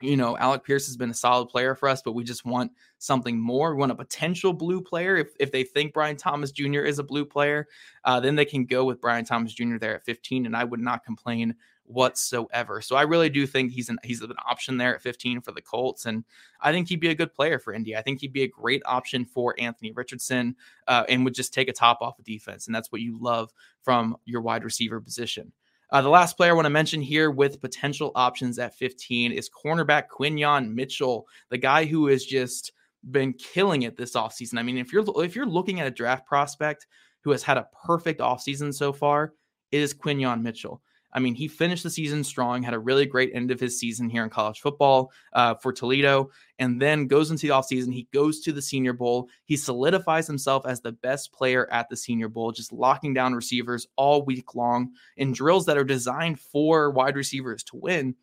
you 0.00 0.16
know, 0.16 0.36
Alec 0.36 0.64
Pierce 0.64 0.86
has 0.86 0.96
been 0.96 1.10
a 1.10 1.14
solid 1.14 1.46
player 1.46 1.74
for 1.74 1.88
us, 1.88 2.02
but 2.02 2.12
we 2.12 2.24
just 2.24 2.44
want 2.44 2.72
something 2.98 3.38
more. 3.40 3.74
We 3.74 3.80
want 3.80 3.92
a 3.92 3.96
potential 3.96 4.52
blue 4.52 4.80
player. 4.80 5.16
If, 5.16 5.28
if 5.40 5.52
they 5.52 5.64
think 5.64 5.94
Brian 5.94 6.16
Thomas 6.16 6.50
Jr. 6.50 6.80
is 6.80 6.98
a 6.98 7.04
blue 7.04 7.24
player, 7.24 7.68
uh, 8.04 8.20
then 8.20 8.34
they 8.34 8.44
can 8.44 8.64
go 8.64 8.84
with 8.84 9.00
Brian 9.00 9.24
Thomas 9.24 9.52
Jr. 9.52 9.78
there 9.78 9.94
at 9.94 10.04
15, 10.04 10.46
and 10.46 10.56
I 10.56 10.64
would 10.64 10.80
not 10.80 11.04
complain 11.04 11.54
whatsoever. 11.88 12.82
So 12.82 12.96
I 12.96 13.02
really 13.02 13.30
do 13.30 13.46
think 13.46 13.72
he's 13.72 13.88
an 13.88 13.98
he's 14.04 14.20
an 14.20 14.32
option 14.46 14.76
there 14.76 14.94
at 14.94 15.02
15 15.02 15.40
for 15.40 15.52
the 15.52 15.62
Colts, 15.62 16.06
and 16.06 16.24
I 16.60 16.72
think 16.72 16.88
he'd 16.88 17.00
be 17.00 17.08
a 17.08 17.14
good 17.14 17.32
player 17.32 17.58
for 17.58 17.72
Indy. 17.72 17.96
I 17.96 18.02
think 18.02 18.20
he'd 18.20 18.32
be 18.32 18.42
a 18.42 18.48
great 18.48 18.82
option 18.84 19.24
for 19.24 19.54
Anthony 19.58 19.92
Richardson, 19.92 20.54
uh, 20.86 21.04
and 21.08 21.24
would 21.24 21.34
just 21.34 21.54
take 21.54 21.68
a 21.68 21.72
top 21.72 21.98
off 22.00 22.18
of 22.18 22.24
defense, 22.24 22.66
and 22.66 22.74
that's 22.74 22.92
what 22.92 23.00
you 23.00 23.18
love 23.20 23.52
from 23.82 24.16
your 24.24 24.42
wide 24.42 24.64
receiver 24.64 25.00
position. 25.00 25.52
Uh, 25.90 26.02
the 26.02 26.08
last 26.08 26.36
player 26.36 26.50
I 26.50 26.54
want 26.54 26.66
to 26.66 26.70
mention 26.70 27.00
here 27.00 27.30
with 27.30 27.62
potential 27.62 28.12
options 28.14 28.58
at 28.58 28.74
15 28.74 29.32
is 29.32 29.48
cornerback 29.48 30.04
Quinyon 30.08 30.74
Mitchell, 30.74 31.26
the 31.48 31.56
guy 31.56 31.86
who 31.86 32.08
is 32.08 32.26
just 32.26 32.72
been 33.10 33.32
killing 33.32 33.82
it 33.82 33.96
this 33.96 34.14
offseason. 34.14 34.58
I 34.58 34.62
mean, 34.62 34.78
if 34.78 34.92
you're 34.92 35.04
if 35.22 35.34
you're 35.34 35.46
looking 35.46 35.80
at 35.80 35.86
a 35.86 35.92
draft 35.92 36.26
prospect 36.26 36.86
who 37.22 37.30
has 37.30 37.42
had 37.42 37.58
a 37.58 37.68
perfect 37.86 38.20
offseason 38.20 38.74
so 38.74 38.92
far, 38.92 39.34
it 39.70 39.80
is 39.80 39.94
Quinyon 39.94 40.42
Mitchell. 40.42 40.82
I 41.12 41.20
mean, 41.20 41.34
he 41.34 41.48
finished 41.48 41.82
the 41.82 41.90
season 41.90 42.22
strong, 42.22 42.62
had 42.62 42.74
a 42.74 42.78
really 42.78 43.06
great 43.06 43.30
end 43.34 43.50
of 43.50 43.58
his 43.58 43.80
season 43.80 44.10
here 44.10 44.22
in 44.22 44.30
college 44.30 44.60
football 44.60 45.10
uh, 45.32 45.54
for 45.54 45.72
Toledo, 45.72 46.30
and 46.58 46.80
then 46.80 47.06
goes 47.06 47.30
into 47.30 47.46
the 47.46 47.52
offseason. 47.54 47.94
He 47.94 48.06
goes 48.12 48.40
to 48.40 48.52
the 48.52 48.60
Senior 48.60 48.92
Bowl. 48.92 49.28
He 49.46 49.56
solidifies 49.56 50.26
himself 50.26 50.66
as 50.66 50.80
the 50.80 50.92
best 50.92 51.32
player 51.32 51.66
at 51.72 51.88
the 51.88 51.96
Senior 51.96 52.28
Bowl, 52.28 52.52
just 52.52 52.72
locking 52.72 53.14
down 53.14 53.34
receivers 53.34 53.86
all 53.96 54.24
week 54.24 54.54
long 54.54 54.92
in 55.16 55.32
drills 55.32 55.64
that 55.66 55.78
are 55.78 55.84
designed 55.84 56.40
for 56.40 56.90
wide 56.90 57.16
receivers 57.16 57.62
to 57.64 57.76
win 57.76 58.14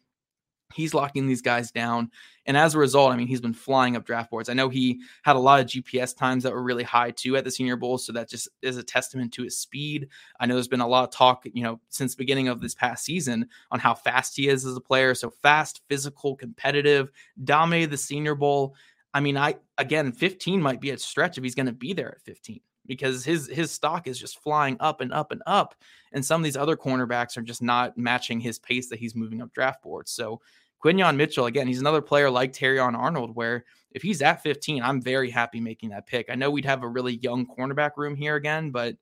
he's 0.76 0.94
locking 0.94 1.26
these 1.26 1.42
guys 1.42 1.72
down. 1.72 2.12
And 2.46 2.58
as 2.58 2.76
a 2.76 2.80
result, 2.80 3.12
I 3.12 3.18
mean, 3.18 3.28
he's 3.28 3.42
been 3.42 3.54
flying 3.54 3.96
up 3.96 4.06
draft 4.06 4.30
boards. 4.30 4.50
I 4.50 4.54
know 4.54 4.70
he 4.70 5.02
had 5.24 5.36
a 5.36 5.40
lot 5.40 5.60
of 5.60 5.68
GPS 5.68 6.16
times 6.16 6.44
that 6.44 6.54
were 6.54 6.62
really 6.62 6.84
high 6.84 7.12
too 7.12 7.38
at 7.38 7.44
the 7.44 7.52
Senior 7.52 7.76
Bowl. 7.76 7.98
So 7.98 8.12
that 8.14 8.30
just 8.30 8.50
is 8.62 8.78
a 8.78 8.84
testament 8.84 9.34
to 9.34 9.44
his 9.44 9.58
speed. 9.58 10.10
I 10.40 10.46
know 10.46 10.54
there's 10.54 10.68
been 10.68 10.82
a 10.82 10.88
lot 10.88 11.06
of 11.06 11.12
talk, 11.12 11.46
you 11.46 11.64
know, 11.64 11.80
since 11.90 12.14
the 12.14 12.20
beginning 12.20 12.50
of 12.50 12.62
this 12.62 12.76
past 12.76 13.06
season 13.06 13.48
on 13.72 13.80
how 13.80 13.94
fast 13.94 14.36
he 14.36 14.48
is 14.48 14.66
as 14.66 14.76
a 14.76 14.82
player. 14.82 15.16
So 15.16 15.30
fast, 15.30 15.82
physical, 15.88 16.36
competitive, 16.36 17.12
dominated 17.44 17.92
the 17.92 17.98
Senior 17.98 18.36
Bowl. 18.36 18.76
I 19.14 19.22
mean, 19.22 19.38
I 19.38 19.56
again, 19.78 20.12
15 20.12 20.62
might 20.62 20.82
be 20.82 20.92
a 20.92 20.98
stretch 20.98 21.38
if 21.38 21.44
he's 21.44 21.56
going 21.56 21.68
to 21.68 21.72
be 21.72 21.94
there 21.94 22.10
at 22.10 22.22
15 22.22 22.60
because 22.88 23.26
his 23.26 23.48
his 23.48 23.72
stock 23.72 24.08
is 24.08 24.20
just 24.20 24.42
flying 24.42 24.78
up 24.80 25.02
and 25.02 25.12
up 25.12 25.32
and 25.32 25.42
up 25.46 25.76
and 26.12 26.24
some 26.24 26.42
of 26.42 26.44
these 26.44 26.58
other 26.58 26.78
cornerbacks 26.78 27.38
are 27.38 27.42
just 27.42 27.62
not 27.62 27.98
matching 27.98 28.40
his 28.40 28.60
pace 28.60 28.90
that 28.90 29.00
he's 29.00 29.16
moving 29.16 29.42
up 29.42 29.54
draft 29.54 29.82
boards 29.82 30.12
so 30.12 30.42
Quinyon 30.86 31.16
Mitchell, 31.16 31.48
again, 31.48 31.68
he's 31.68 31.80
another 31.80 32.02
player 32.02 32.30
like 32.30 32.54
Terrion 32.54 32.96
Arnold, 32.96 33.36
where 33.36 33.66
if 33.90 34.04
he's 34.04 34.22
at 34.22 34.44
15, 34.44 34.84
I'm 34.84 35.02
very 35.02 35.32
happy 35.32 35.60
making 35.60 35.90
that 35.90 36.06
pick. 36.06 36.30
I 36.30 36.36
know 36.36 36.52
we'd 36.52 36.66
have 36.66 36.84
a 36.84 36.88
really 36.88 37.16
young 37.16 37.48
cornerback 37.48 37.92
room 37.98 38.16
here 38.16 38.36
again, 38.36 38.70
but 38.70 38.96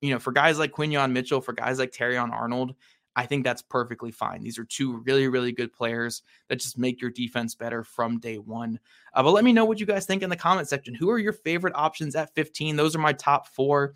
you 0.00 0.10
know, 0.10 0.18
for 0.18 0.32
guys 0.32 0.58
like 0.58 0.72
Quinyon 0.72 1.12
Mitchell, 1.12 1.42
for 1.42 1.52
guys 1.52 1.78
like 1.78 1.92
Terrion 1.92 2.32
Arnold, 2.32 2.74
I 3.16 3.26
think 3.26 3.44
that's 3.44 3.60
perfectly 3.60 4.10
fine. 4.10 4.42
These 4.42 4.58
are 4.58 4.64
two 4.64 5.02
really, 5.04 5.28
really 5.28 5.52
good 5.52 5.74
players 5.74 6.22
that 6.48 6.56
just 6.56 6.78
make 6.78 7.02
your 7.02 7.10
defense 7.10 7.54
better 7.54 7.84
from 7.84 8.18
day 8.18 8.38
one. 8.38 8.80
Uh, 9.12 9.22
but 9.22 9.32
let 9.32 9.44
me 9.44 9.52
know 9.52 9.66
what 9.66 9.78
you 9.78 9.84
guys 9.84 10.06
think 10.06 10.22
in 10.22 10.30
the 10.30 10.36
comment 10.36 10.68
section. 10.68 10.94
Who 10.94 11.10
are 11.10 11.18
your 11.18 11.34
favorite 11.34 11.74
options 11.76 12.16
at 12.16 12.34
15? 12.34 12.76
Those 12.76 12.96
are 12.96 13.00
my 13.00 13.12
top 13.12 13.46
four. 13.48 13.94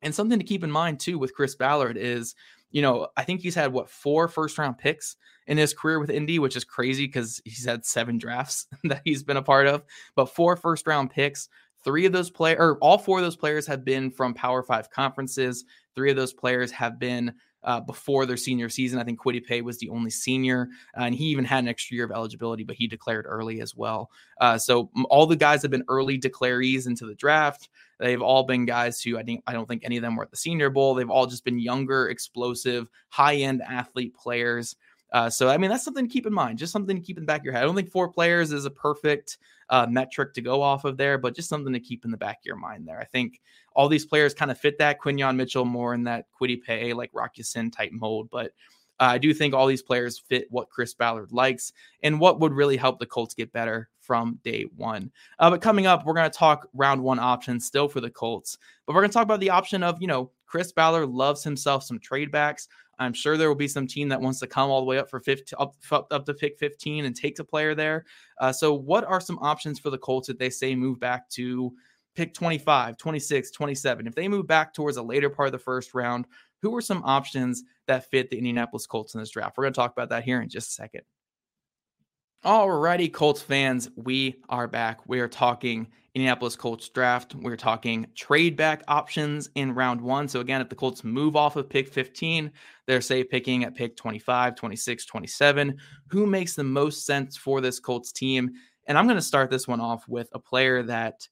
And 0.00 0.14
something 0.14 0.38
to 0.38 0.44
keep 0.44 0.64
in 0.64 0.70
mind 0.70 1.00
too 1.00 1.18
with 1.18 1.34
Chris 1.34 1.54
Ballard 1.54 1.98
is 1.98 2.34
you 2.70 2.82
know, 2.82 3.08
I 3.16 3.24
think 3.24 3.40
he's 3.40 3.54
had 3.54 3.72
what 3.72 3.90
four 3.90 4.28
first 4.28 4.58
round 4.58 4.78
picks 4.78 5.16
in 5.46 5.58
his 5.58 5.74
career 5.74 5.98
with 6.00 6.10
Indy, 6.10 6.38
which 6.38 6.56
is 6.56 6.64
crazy 6.64 7.06
because 7.06 7.40
he's 7.44 7.64
had 7.64 7.84
seven 7.84 8.18
drafts 8.18 8.66
that 8.84 9.02
he's 9.04 9.22
been 9.22 9.36
a 9.36 9.42
part 9.42 9.66
of, 9.66 9.84
but 10.14 10.34
four 10.34 10.56
first 10.56 10.86
round 10.86 11.10
picks. 11.10 11.48
Three 11.84 12.04
of 12.04 12.12
those 12.12 12.30
players, 12.30 12.58
or 12.58 12.78
all 12.78 12.98
four 12.98 13.18
of 13.18 13.24
those 13.24 13.36
players, 13.36 13.66
have 13.68 13.84
been 13.84 14.10
from 14.10 14.34
Power 14.34 14.62
Five 14.62 14.90
conferences. 14.90 15.64
Three 15.94 16.10
of 16.10 16.16
those 16.16 16.32
players 16.32 16.72
have 16.72 16.98
been 16.98 17.32
uh, 17.66 17.80
before 17.80 18.24
their 18.24 18.36
senior 18.36 18.68
season. 18.68 18.98
I 18.98 19.04
think 19.04 19.20
Kwity 19.20 19.44
Paye 19.44 19.60
was 19.60 19.78
the 19.78 19.90
only 19.90 20.10
senior, 20.10 20.68
uh, 20.96 21.02
and 21.02 21.14
he 21.14 21.24
even 21.24 21.44
had 21.44 21.64
an 21.64 21.68
extra 21.68 21.96
year 21.96 22.04
of 22.04 22.12
eligibility, 22.12 22.64
but 22.64 22.76
he 22.76 22.86
declared 22.86 23.26
early 23.28 23.60
as 23.60 23.74
well. 23.74 24.10
Uh, 24.40 24.56
so 24.56 24.90
all 25.10 25.26
the 25.26 25.36
guys 25.36 25.62
have 25.62 25.70
been 25.70 25.84
early 25.88 26.16
declarees 26.16 26.86
into 26.86 27.06
the 27.06 27.14
draft. 27.16 27.68
They've 27.98 28.22
all 28.22 28.44
been 28.44 28.66
guys 28.66 29.02
who 29.02 29.18
I 29.18 29.22
think 29.22 29.42
I 29.46 29.52
don't 29.52 29.66
think 29.66 29.82
any 29.84 29.96
of 29.96 30.02
them 30.02 30.16
were 30.16 30.22
at 30.22 30.30
the 30.30 30.36
Senior 30.36 30.70
Bowl. 30.70 30.94
They've 30.94 31.10
all 31.10 31.26
just 31.26 31.44
been 31.44 31.58
younger, 31.58 32.08
explosive, 32.08 32.88
high 33.08 33.36
end 33.36 33.62
athlete 33.62 34.14
players. 34.14 34.76
Uh, 35.12 35.30
so 35.30 35.48
I 35.48 35.56
mean 35.56 35.70
that's 35.70 35.84
something 35.84 36.06
to 36.06 36.12
keep 36.12 36.26
in 36.26 36.32
mind. 36.32 36.58
Just 36.58 36.72
something 36.72 36.96
to 36.96 37.02
keep 37.02 37.16
in 37.16 37.22
the 37.22 37.26
back 37.26 37.40
of 37.40 37.44
your 37.44 37.54
head. 37.54 37.62
I 37.62 37.66
don't 37.66 37.76
think 37.76 37.90
four 37.90 38.08
players 38.08 38.52
is 38.52 38.64
a 38.64 38.70
perfect 38.70 39.38
uh, 39.70 39.86
metric 39.88 40.34
to 40.34 40.40
go 40.40 40.62
off 40.62 40.84
of 40.84 40.96
there, 40.96 41.18
but 41.18 41.34
just 41.34 41.48
something 41.48 41.72
to 41.72 41.80
keep 41.80 42.04
in 42.04 42.10
the 42.10 42.16
back 42.16 42.38
of 42.38 42.46
your 42.46 42.56
mind 42.56 42.86
there. 42.86 43.00
I 43.00 43.04
think 43.04 43.40
all 43.74 43.88
these 43.88 44.06
players 44.06 44.34
kind 44.34 44.50
of 44.50 44.58
fit 44.58 44.78
that 44.78 45.00
Quinyon 45.00 45.36
Mitchell 45.36 45.64
more 45.64 45.94
in 45.94 46.04
that 46.04 46.26
Kwity 46.40 46.62
Paye, 46.62 46.92
like 46.92 47.10
Rock 47.12 47.32
Ya-Sin 47.36 47.70
type 47.70 47.92
mold, 47.92 48.28
but 48.30 48.52
uh, 48.98 49.04
I 49.04 49.18
do 49.18 49.34
think 49.34 49.52
all 49.54 49.66
these 49.66 49.82
players 49.82 50.18
fit 50.18 50.46
what 50.50 50.70
Chris 50.70 50.94
Ballard 50.94 51.32
likes 51.32 51.72
and 52.02 52.18
what 52.18 52.40
would 52.40 52.52
really 52.52 52.76
help 52.76 52.98
the 52.98 53.06
Colts 53.06 53.34
get 53.34 53.52
better 53.52 53.90
from 54.00 54.38
day 54.42 54.64
one. 54.76 55.10
Uh, 55.38 55.50
but 55.50 55.60
coming 55.60 55.86
up, 55.86 56.06
we're 56.06 56.14
going 56.14 56.30
to 56.30 56.38
talk 56.38 56.68
round 56.72 57.02
one 57.02 57.18
options 57.18 57.66
still 57.66 57.88
for 57.88 58.00
the 58.00 58.10
Colts, 58.10 58.56
but 58.86 58.94
we're 58.94 59.02
going 59.02 59.10
to 59.10 59.14
talk 59.14 59.24
about 59.24 59.40
the 59.40 59.50
option 59.50 59.82
of, 59.82 60.00
you 60.00 60.06
know, 60.06 60.30
Chris 60.46 60.72
Ballard 60.72 61.08
loves 61.08 61.42
himself 61.42 61.82
some 61.82 61.98
trade 61.98 62.30
backs. 62.30 62.68
I'm 62.98 63.12
sure 63.12 63.36
there 63.36 63.48
will 63.48 63.54
be 63.54 63.68
some 63.68 63.86
team 63.86 64.08
that 64.08 64.20
wants 64.20 64.40
to 64.40 64.46
come 64.46 64.70
all 64.70 64.80
the 64.80 64.86
way 64.86 64.98
up 64.98 65.10
for 65.10 65.20
15, 65.20 65.58
up, 65.58 65.74
up 66.10 66.24
to 66.24 66.34
pick 66.34 66.58
15 66.58 67.04
and 67.04 67.14
take 67.14 67.38
a 67.38 67.44
player 67.44 67.74
there. 67.74 68.06
Uh, 68.40 68.52
so, 68.52 68.72
what 68.72 69.04
are 69.04 69.20
some 69.20 69.38
options 69.40 69.78
for 69.78 69.90
the 69.90 69.98
Colts 69.98 70.28
if 70.28 70.38
they 70.38 70.50
say 70.50 70.74
move 70.74 70.98
back 70.98 71.28
to 71.30 71.72
pick 72.14 72.32
25, 72.32 72.96
26, 72.96 73.50
27? 73.50 74.06
If 74.06 74.14
they 74.14 74.28
move 74.28 74.46
back 74.46 74.72
towards 74.72 74.96
a 74.96 75.02
later 75.02 75.28
part 75.28 75.48
of 75.48 75.52
the 75.52 75.58
first 75.58 75.94
round, 75.94 76.26
who 76.62 76.74
are 76.74 76.80
some 76.80 77.02
options 77.04 77.62
that 77.86 78.10
fit 78.10 78.30
the 78.30 78.38
Indianapolis 78.38 78.86
Colts 78.86 79.14
in 79.14 79.20
this 79.20 79.30
draft? 79.30 79.56
We're 79.56 79.64
going 79.64 79.74
to 79.74 79.78
talk 79.78 79.92
about 79.92 80.08
that 80.08 80.24
here 80.24 80.40
in 80.40 80.48
just 80.48 80.70
a 80.70 80.72
second. 80.72 81.02
Alrighty, 82.46 83.12
Colts 83.12 83.42
fans, 83.42 83.90
we 83.96 84.36
are 84.48 84.68
back. 84.68 85.00
We 85.08 85.18
are 85.18 85.26
talking 85.26 85.88
Indianapolis 86.14 86.54
Colts 86.54 86.88
draft. 86.88 87.34
We're 87.34 87.56
talking 87.56 88.06
trade 88.14 88.56
back 88.56 88.84
options 88.86 89.50
in 89.56 89.74
round 89.74 90.00
one. 90.00 90.28
So, 90.28 90.38
again, 90.38 90.60
if 90.60 90.68
the 90.68 90.76
Colts 90.76 91.02
move 91.02 91.34
off 91.34 91.56
of 91.56 91.68
pick 91.68 91.88
15, 91.88 92.52
they're 92.86 93.00
say 93.00 93.24
picking 93.24 93.64
at 93.64 93.74
pick 93.74 93.96
25, 93.96 94.54
26, 94.54 95.06
27. 95.06 95.76
Who 96.06 96.24
makes 96.24 96.54
the 96.54 96.62
most 96.62 97.04
sense 97.04 97.36
for 97.36 97.60
this 97.60 97.80
Colts 97.80 98.12
team? 98.12 98.52
And 98.86 98.96
I'm 98.96 99.06
going 99.06 99.16
to 99.16 99.22
start 99.22 99.50
this 99.50 99.66
one 99.66 99.80
off 99.80 100.06
with 100.06 100.28
a 100.32 100.38
player 100.38 100.84
that 100.84 101.26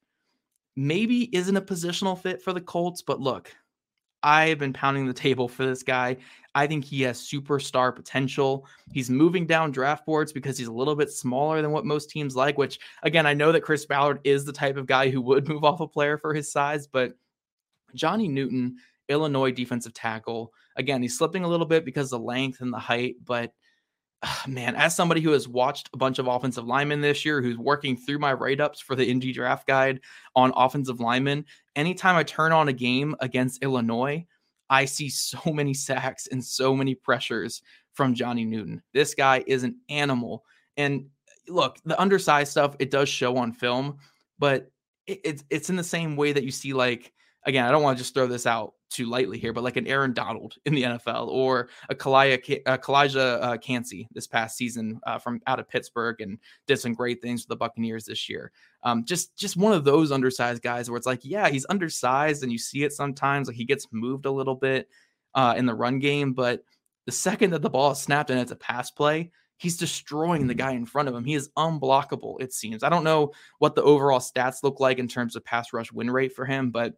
maybe 0.75 1.33
isn't 1.33 1.57
a 1.57 1.63
positional 1.63 2.21
fit 2.21 2.43
for 2.43 2.53
the 2.53 2.61
Colts, 2.61 3.03
but 3.03 3.21
look, 3.21 3.55
I 4.25 4.49
have 4.49 4.59
been 4.59 4.73
pounding 4.73 5.07
the 5.07 5.13
table 5.13 5.47
for 5.47 5.65
this 5.65 5.85
guy. 5.85 6.17
I 6.55 6.67
think 6.67 6.85
he 6.85 7.03
has 7.03 7.21
superstar 7.21 7.95
potential. 7.95 8.67
He's 8.93 9.11
moving 9.11 9.47
down 9.47 9.73
draft 9.73 10.07
boards 10.07 10.33
because 10.33 10.57
he's 10.57 10.69
a 10.69 10.73
little 10.73 10.95
bit 10.95 11.11
smaller 11.11 11.61
than 11.61 11.73
what 11.73 11.85
most 11.85 12.11
teams 12.11 12.37
like, 12.37 12.57
which 12.57 12.79
again, 13.03 13.27
I 13.27 13.35
know 13.35 13.51
that 13.53 13.63
Chris 13.63 13.85
Ballard 13.85 14.21
is 14.25 14.45
the 14.45 14.53
type 14.53 14.77
of 14.77 14.87
guy 14.87 15.11
who 15.11 15.21
would 15.23 15.49
move 15.49 15.65
off 15.65 15.81
a 15.81 15.89
player 15.89 16.17
for 16.17 16.33
his 16.33 16.53
size, 16.53 16.87
but 16.87 17.15
Johnny 17.95 18.29
Newton, 18.29 18.77
Illinois 19.09 19.51
defensive 19.51 19.95
tackle, 19.95 20.53
again, 20.77 21.03
he's 21.03 21.19
slipping 21.19 21.45
a 21.45 21.49
little 21.49 21.67
bit 21.67 21.85
because 21.85 22.11
the 22.11 22.19
length 22.19 22.61
and 22.61 22.73
the 22.73 22.79
height, 22.79 23.17
but 23.25 23.53
ah, 24.23 24.45
man, 24.47 24.77
as 24.77 24.95
somebody 24.95 25.21
who 25.21 25.33
has 25.33 25.49
watched 25.49 25.91
a 25.93 25.97
bunch 25.97 26.21
of 26.21 26.29
offensive 26.29 26.67
linemen 26.67 27.01
this 27.01 27.25
year, 27.25 27.43
who's 27.43 27.59
working 27.59 27.97
through 27.97 28.21
my 28.21 28.33
write 28.33 28.61
ups 28.61 28.81
for 28.81 28.95
the 28.95 29.09
Indy 29.09 29.33
draft 29.33 29.67
guide 29.67 30.01
on 30.37 30.53
offensive 30.55 31.01
linemen, 31.01 31.45
anytime 31.75 32.15
I 32.15 32.23
turn 32.23 32.53
on 32.53 32.69
a 32.69 32.73
game 32.73 33.17
against 33.21 33.63
Illinois, 33.63 34.25
I 34.75 34.85
see 34.85 35.09
so 35.09 35.39
many 35.53 35.75
sacks 35.75 36.27
and 36.31 36.45
so 36.45 36.75
many 36.75 36.95
pressures 36.95 37.63
from 37.93 38.15
Johnny 38.15 38.45
Newton. 38.45 38.83
This 38.93 39.15
guy 39.15 39.45
is 39.47 39.63
an 39.63 39.77
animal. 39.89 40.45
And 40.77 41.07
look, 41.49 41.79
the 41.85 42.01
undersized 42.01 42.51
stuff, 42.51 42.75
it 42.79 42.91
does 42.91 43.09
show 43.09 43.37
on 43.37 43.53
film, 43.53 43.99
but 44.39 44.71
it, 45.07 45.21
it's 45.25 45.45
it's 45.51 45.71
in 45.71 45.77
the 45.77 45.85
same 45.85 46.17
way 46.17 46.33
that 46.33 46.45
you 46.45 46.51
see 46.51 46.73
like 46.73 47.13
again, 47.47 47.65
I 47.65 47.71
don't 47.71 47.83
want 47.83 47.97
to 47.99 48.03
just 48.03 48.15
throw 48.15 48.27
this 48.27 48.47
out 48.47 48.73
too 48.91 49.07
lightly 49.07 49.39
here, 49.39 49.53
but 49.53 49.65
like 49.65 49.77
an 49.77 49.87
Aaron 49.87 50.13
Donald 50.13 50.55
in 50.65 50.75
the 50.75 50.85
NFL 50.85 51.29
or 51.29 51.69
a 51.89 51.95
Calijah, 51.95 52.61
uh, 52.65 52.79
Calijah 52.79 53.43
uh, 53.43 53.57
Kancey 53.59 54.09
this 54.13 54.27
past 54.27 54.57
season 54.57 55.01
uh, 55.07 55.19
from 55.19 55.41
out 55.47 55.59
of 55.59 55.69
Pittsburgh 55.69 56.21
and 56.21 56.39
did 56.67 56.79
some 56.79 56.95
great 56.95 57.21
things 57.21 57.43
for 57.43 57.49
the 57.49 57.57
Buccaneers 57.57 58.05
this 58.05 58.29
year. 58.29 58.53
Um, 58.85 59.05
just 59.05 59.37
just 59.37 59.57
one 59.57 59.73
of 59.73 59.85
those 59.85 60.13
undersized 60.13 60.63
guys 60.63 60.91
where 60.91 60.99
it's 60.99 61.07
like, 61.07 61.25
yeah, 61.25 61.49
he's 61.49 61.67
undersized 61.69 62.43
and 62.43 62.53
you 62.53 62.59
see 62.59 62.85
it 62.85 62.93
sometimes, 62.93 63.49
like 63.49 63.57
he 63.57 63.65
gets 63.65 63.89
moved 63.91 64.27
a 64.27 64.31
little 64.31 64.55
bit 64.55 64.89
uh, 65.35 65.55
in 65.57 65.67
the 65.67 65.75
run 65.75 65.99
game, 65.99 66.35
but 66.35 66.63
the 67.07 67.13
second 67.13 67.51
that 67.51 67.63
the 67.63 67.71
ball 67.71 67.93
is 67.93 67.99
snapped 67.99 68.31
and 68.31 68.41
it's 68.41 68.53
a 68.53 68.57
pass 68.57 68.91
play, 68.91 69.31
he's 69.57 69.77
destroying 69.77 70.47
the 70.47 70.55
guy 70.55 70.73
in 70.73 70.87
front 70.87 71.09
of 71.09 71.15
him. 71.15 71.25
He 71.25 71.35
is 71.35 71.51
unblockable, 71.57 72.41
it 72.41 72.53
seems. 72.53 72.83
I 72.83 72.89
don't 72.89 73.05
know 73.05 73.33
what 73.59 73.75
the 73.75 73.83
overall 73.83 74.21
stats 74.21 74.63
look 74.63 74.81
like 74.81 74.99
in 74.99 75.09
terms 75.09 75.37
of 75.37 75.45
pass 75.45 75.73
rush 75.73 75.93
win 75.93 76.11
rate 76.11 76.35
for 76.35 76.45
him, 76.45 76.71
but 76.71 76.95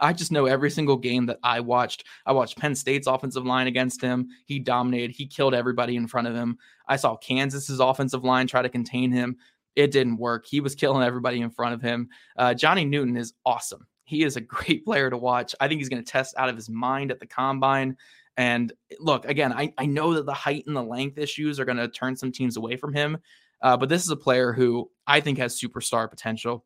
I 0.00 0.12
just 0.12 0.30
know 0.30 0.46
every 0.46 0.70
single 0.70 0.96
game 0.96 1.26
that 1.26 1.38
I 1.42 1.60
watched. 1.60 2.04
I 2.24 2.32
watched 2.32 2.58
Penn 2.58 2.76
State's 2.76 3.08
offensive 3.08 3.44
line 3.44 3.66
against 3.66 4.00
him. 4.00 4.28
He 4.46 4.60
dominated. 4.60 5.10
He 5.10 5.26
killed 5.26 5.54
everybody 5.54 5.96
in 5.96 6.06
front 6.06 6.28
of 6.28 6.34
him. 6.34 6.58
I 6.86 6.96
saw 6.96 7.16
Kansas's 7.16 7.80
offensive 7.80 8.22
line 8.22 8.46
try 8.46 8.62
to 8.62 8.68
contain 8.68 9.10
him. 9.10 9.36
It 9.76 9.90
didn't 9.90 10.16
work. 10.16 10.46
He 10.46 10.60
was 10.60 10.74
killing 10.74 11.02
everybody 11.02 11.40
in 11.40 11.50
front 11.50 11.74
of 11.74 11.82
him. 11.82 12.08
Uh, 12.36 12.54
Johnny 12.54 12.84
Newton 12.84 13.16
is 13.16 13.34
awesome. 13.44 13.86
He 14.04 14.22
is 14.22 14.36
a 14.36 14.40
great 14.40 14.84
player 14.84 15.10
to 15.10 15.16
watch. 15.16 15.54
I 15.60 15.68
think 15.68 15.80
he's 15.80 15.88
going 15.88 16.04
to 16.04 16.10
test 16.10 16.34
out 16.36 16.48
of 16.48 16.56
his 16.56 16.68
mind 16.68 17.10
at 17.10 17.20
the 17.20 17.26
combine. 17.26 17.96
And 18.36 18.72
look, 18.98 19.24
again, 19.26 19.52
I, 19.52 19.72
I 19.76 19.86
know 19.86 20.14
that 20.14 20.26
the 20.26 20.32
height 20.32 20.64
and 20.66 20.76
the 20.76 20.82
length 20.82 21.18
issues 21.18 21.60
are 21.60 21.64
going 21.64 21.78
to 21.78 21.88
turn 21.88 22.16
some 22.16 22.32
teams 22.32 22.56
away 22.56 22.76
from 22.76 22.94
him. 22.94 23.18
Uh, 23.62 23.76
but 23.76 23.88
this 23.88 24.02
is 24.02 24.10
a 24.10 24.16
player 24.16 24.52
who 24.52 24.90
I 25.06 25.20
think 25.20 25.38
has 25.38 25.60
superstar 25.60 26.08
potential 26.08 26.64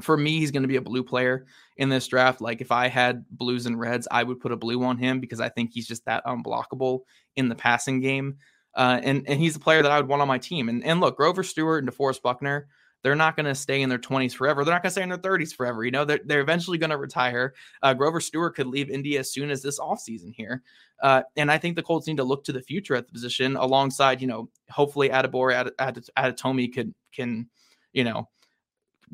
for 0.00 0.16
me, 0.16 0.38
he's 0.38 0.50
going 0.50 0.62
to 0.62 0.68
be 0.68 0.76
a 0.76 0.82
blue 0.82 1.02
player 1.02 1.46
in 1.76 1.88
this 1.88 2.06
draft. 2.06 2.40
Like 2.40 2.60
if 2.60 2.70
I 2.70 2.88
had 2.88 3.24
blues 3.30 3.66
and 3.66 3.78
reds, 3.78 4.06
I 4.10 4.22
would 4.22 4.40
put 4.40 4.52
a 4.52 4.56
blue 4.56 4.82
on 4.84 4.96
him 4.96 5.20
because 5.20 5.40
I 5.40 5.48
think 5.48 5.70
he's 5.72 5.88
just 5.88 6.04
that 6.04 6.24
unblockable 6.24 7.00
in 7.36 7.48
the 7.48 7.54
passing 7.54 8.00
game. 8.00 8.36
Uh, 8.78 9.00
and 9.02 9.28
and 9.28 9.40
he's 9.40 9.56
a 9.56 9.60
player 9.60 9.82
that 9.82 9.90
I 9.90 9.98
would 9.98 10.08
want 10.08 10.22
on 10.22 10.28
my 10.28 10.38
team. 10.38 10.68
And 10.68 10.84
and 10.84 11.00
look, 11.00 11.16
Grover 11.16 11.42
Stewart 11.42 11.82
and 11.82 11.92
DeForest 11.92 12.22
Buckner, 12.22 12.68
they're 13.02 13.16
not 13.16 13.36
going 13.36 13.46
to 13.46 13.54
stay 13.54 13.82
in 13.82 13.88
their 13.88 13.98
20s 13.98 14.32
forever. 14.32 14.64
They're 14.64 14.74
not 14.74 14.82
going 14.82 14.90
to 14.90 14.92
stay 14.92 15.02
in 15.02 15.08
their 15.08 15.18
30s 15.18 15.54
forever. 15.54 15.84
You 15.84 15.90
know, 15.90 16.04
they're, 16.04 16.20
they're 16.24 16.40
eventually 16.40 16.78
going 16.78 16.90
to 16.90 16.96
retire. 16.96 17.54
Uh, 17.82 17.92
Grover 17.92 18.20
Stewart 18.20 18.54
could 18.54 18.68
leave 18.68 18.88
Indy 18.88 19.18
as 19.18 19.32
soon 19.32 19.50
as 19.50 19.62
this 19.62 19.78
offseason 19.80 20.32
here. 20.34 20.62
Uh, 21.02 21.22
and 21.36 21.50
I 21.50 21.58
think 21.58 21.76
the 21.76 21.82
Colts 21.82 22.06
need 22.06 22.16
to 22.16 22.24
look 22.24 22.44
to 22.44 22.52
the 22.52 22.62
future 22.62 22.94
at 22.94 23.06
the 23.06 23.12
position 23.12 23.56
alongside, 23.56 24.20
you 24.20 24.26
know, 24.28 24.48
hopefully 24.70 25.10
Adebawore 25.10 25.54
Ad, 25.54 25.70
Ad, 25.78 26.04
Adetomiwa 26.16 26.72
could 26.72 26.94
can, 27.12 27.48
you 27.92 28.04
know, 28.04 28.28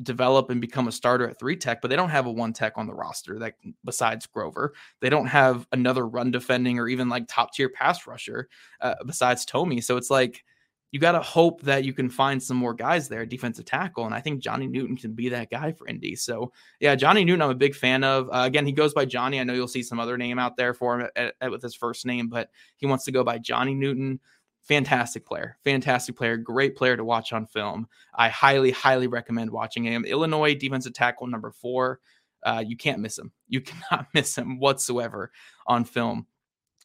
develop 0.03 0.49
and 0.49 0.61
become 0.61 0.87
a 0.87 0.91
starter 0.91 1.29
at 1.29 1.39
three 1.39 1.55
tech, 1.55 1.81
but 1.81 1.89
they 1.89 1.95
don't 1.95 2.09
have 2.09 2.25
a 2.25 2.31
one 2.31 2.53
tech 2.53 2.73
on 2.77 2.87
the 2.87 2.93
roster 2.93 3.39
that 3.39 3.55
besides 3.83 4.25
Grover. 4.25 4.73
They 5.01 5.09
don't 5.09 5.27
have 5.27 5.67
another 5.71 6.07
run 6.07 6.31
defending 6.31 6.79
or 6.79 6.87
even 6.87 7.09
like 7.09 7.27
top 7.27 7.53
tier 7.53 7.69
pass 7.69 8.07
rusher 8.07 8.49
uh, 8.81 8.95
besides 9.05 9.45
Tommy. 9.45 9.81
So 9.81 9.97
it's 9.97 10.09
like 10.09 10.43
you 10.91 10.99
got 10.99 11.11
to 11.11 11.21
hope 11.21 11.61
that 11.63 11.83
you 11.83 11.91
can 11.91 12.09
find 12.09 12.41
some 12.41 12.55
more 12.55 12.73
guys 12.73 13.09
there, 13.09 13.25
defensive 13.25 13.65
tackle. 13.65 14.05
And 14.05 14.15
I 14.15 14.21
think 14.21 14.41
Johnny 14.41 14.65
Newton 14.65 14.95
can 14.95 15.11
be 15.11 15.27
that 15.27 15.49
guy 15.49 15.73
for 15.73 15.87
Indy. 15.87 16.15
So 16.15 16.53
yeah, 16.79 16.95
Johnny 16.95 17.25
Newton, 17.25 17.41
I'm 17.41 17.49
a 17.49 17.55
big 17.55 17.75
fan 17.75 18.03
of. 18.03 18.29
Uh, 18.29 18.43
again, 18.45 18.65
he 18.65 18.71
goes 18.71 18.93
by 18.93 19.03
Johnny. 19.03 19.39
I 19.39 19.43
know 19.43 19.53
you'll 19.53 19.67
see 19.67 19.83
some 19.83 19.99
other 19.99 20.17
name 20.17 20.39
out 20.39 20.55
there 20.55 20.73
for 20.73 20.99
him 20.99 21.09
at, 21.17 21.35
at, 21.41 21.51
with 21.51 21.61
his 21.61 21.75
first 21.75 22.05
name, 22.05 22.29
but 22.29 22.49
he 22.77 22.85
wants 22.85 23.03
to 23.05 23.11
go 23.11 23.25
by 23.25 23.37
Johnny 23.39 23.73
Newton 23.73 24.21
fantastic 24.65 25.25
player, 25.25 25.57
fantastic 25.63 26.15
player, 26.15 26.37
great 26.37 26.75
player 26.75 26.97
to 26.97 27.05
watch 27.05 27.31
on 27.33 27.45
film. 27.45 27.87
I 28.13 28.29
highly, 28.29 28.71
highly 28.71 29.07
recommend 29.07 29.51
watching 29.51 29.83
him. 29.83 30.05
Illinois 30.05 30.55
defensive 30.55 30.93
tackle 30.93 31.27
number 31.27 31.51
four. 31.51 31.99
Uh, 32.43 32.63
you 32.65 32.75
can't 32.75 32.99
miss 32.99 33.17
him. 33.17 33.31
You 33.47 33.61
cannot 33.91 34.07
miss 34.13 34.37
him 34.37 34.59
whatsoever 34.59 35.31
on 35.67 35.85
film. 35.85 36.27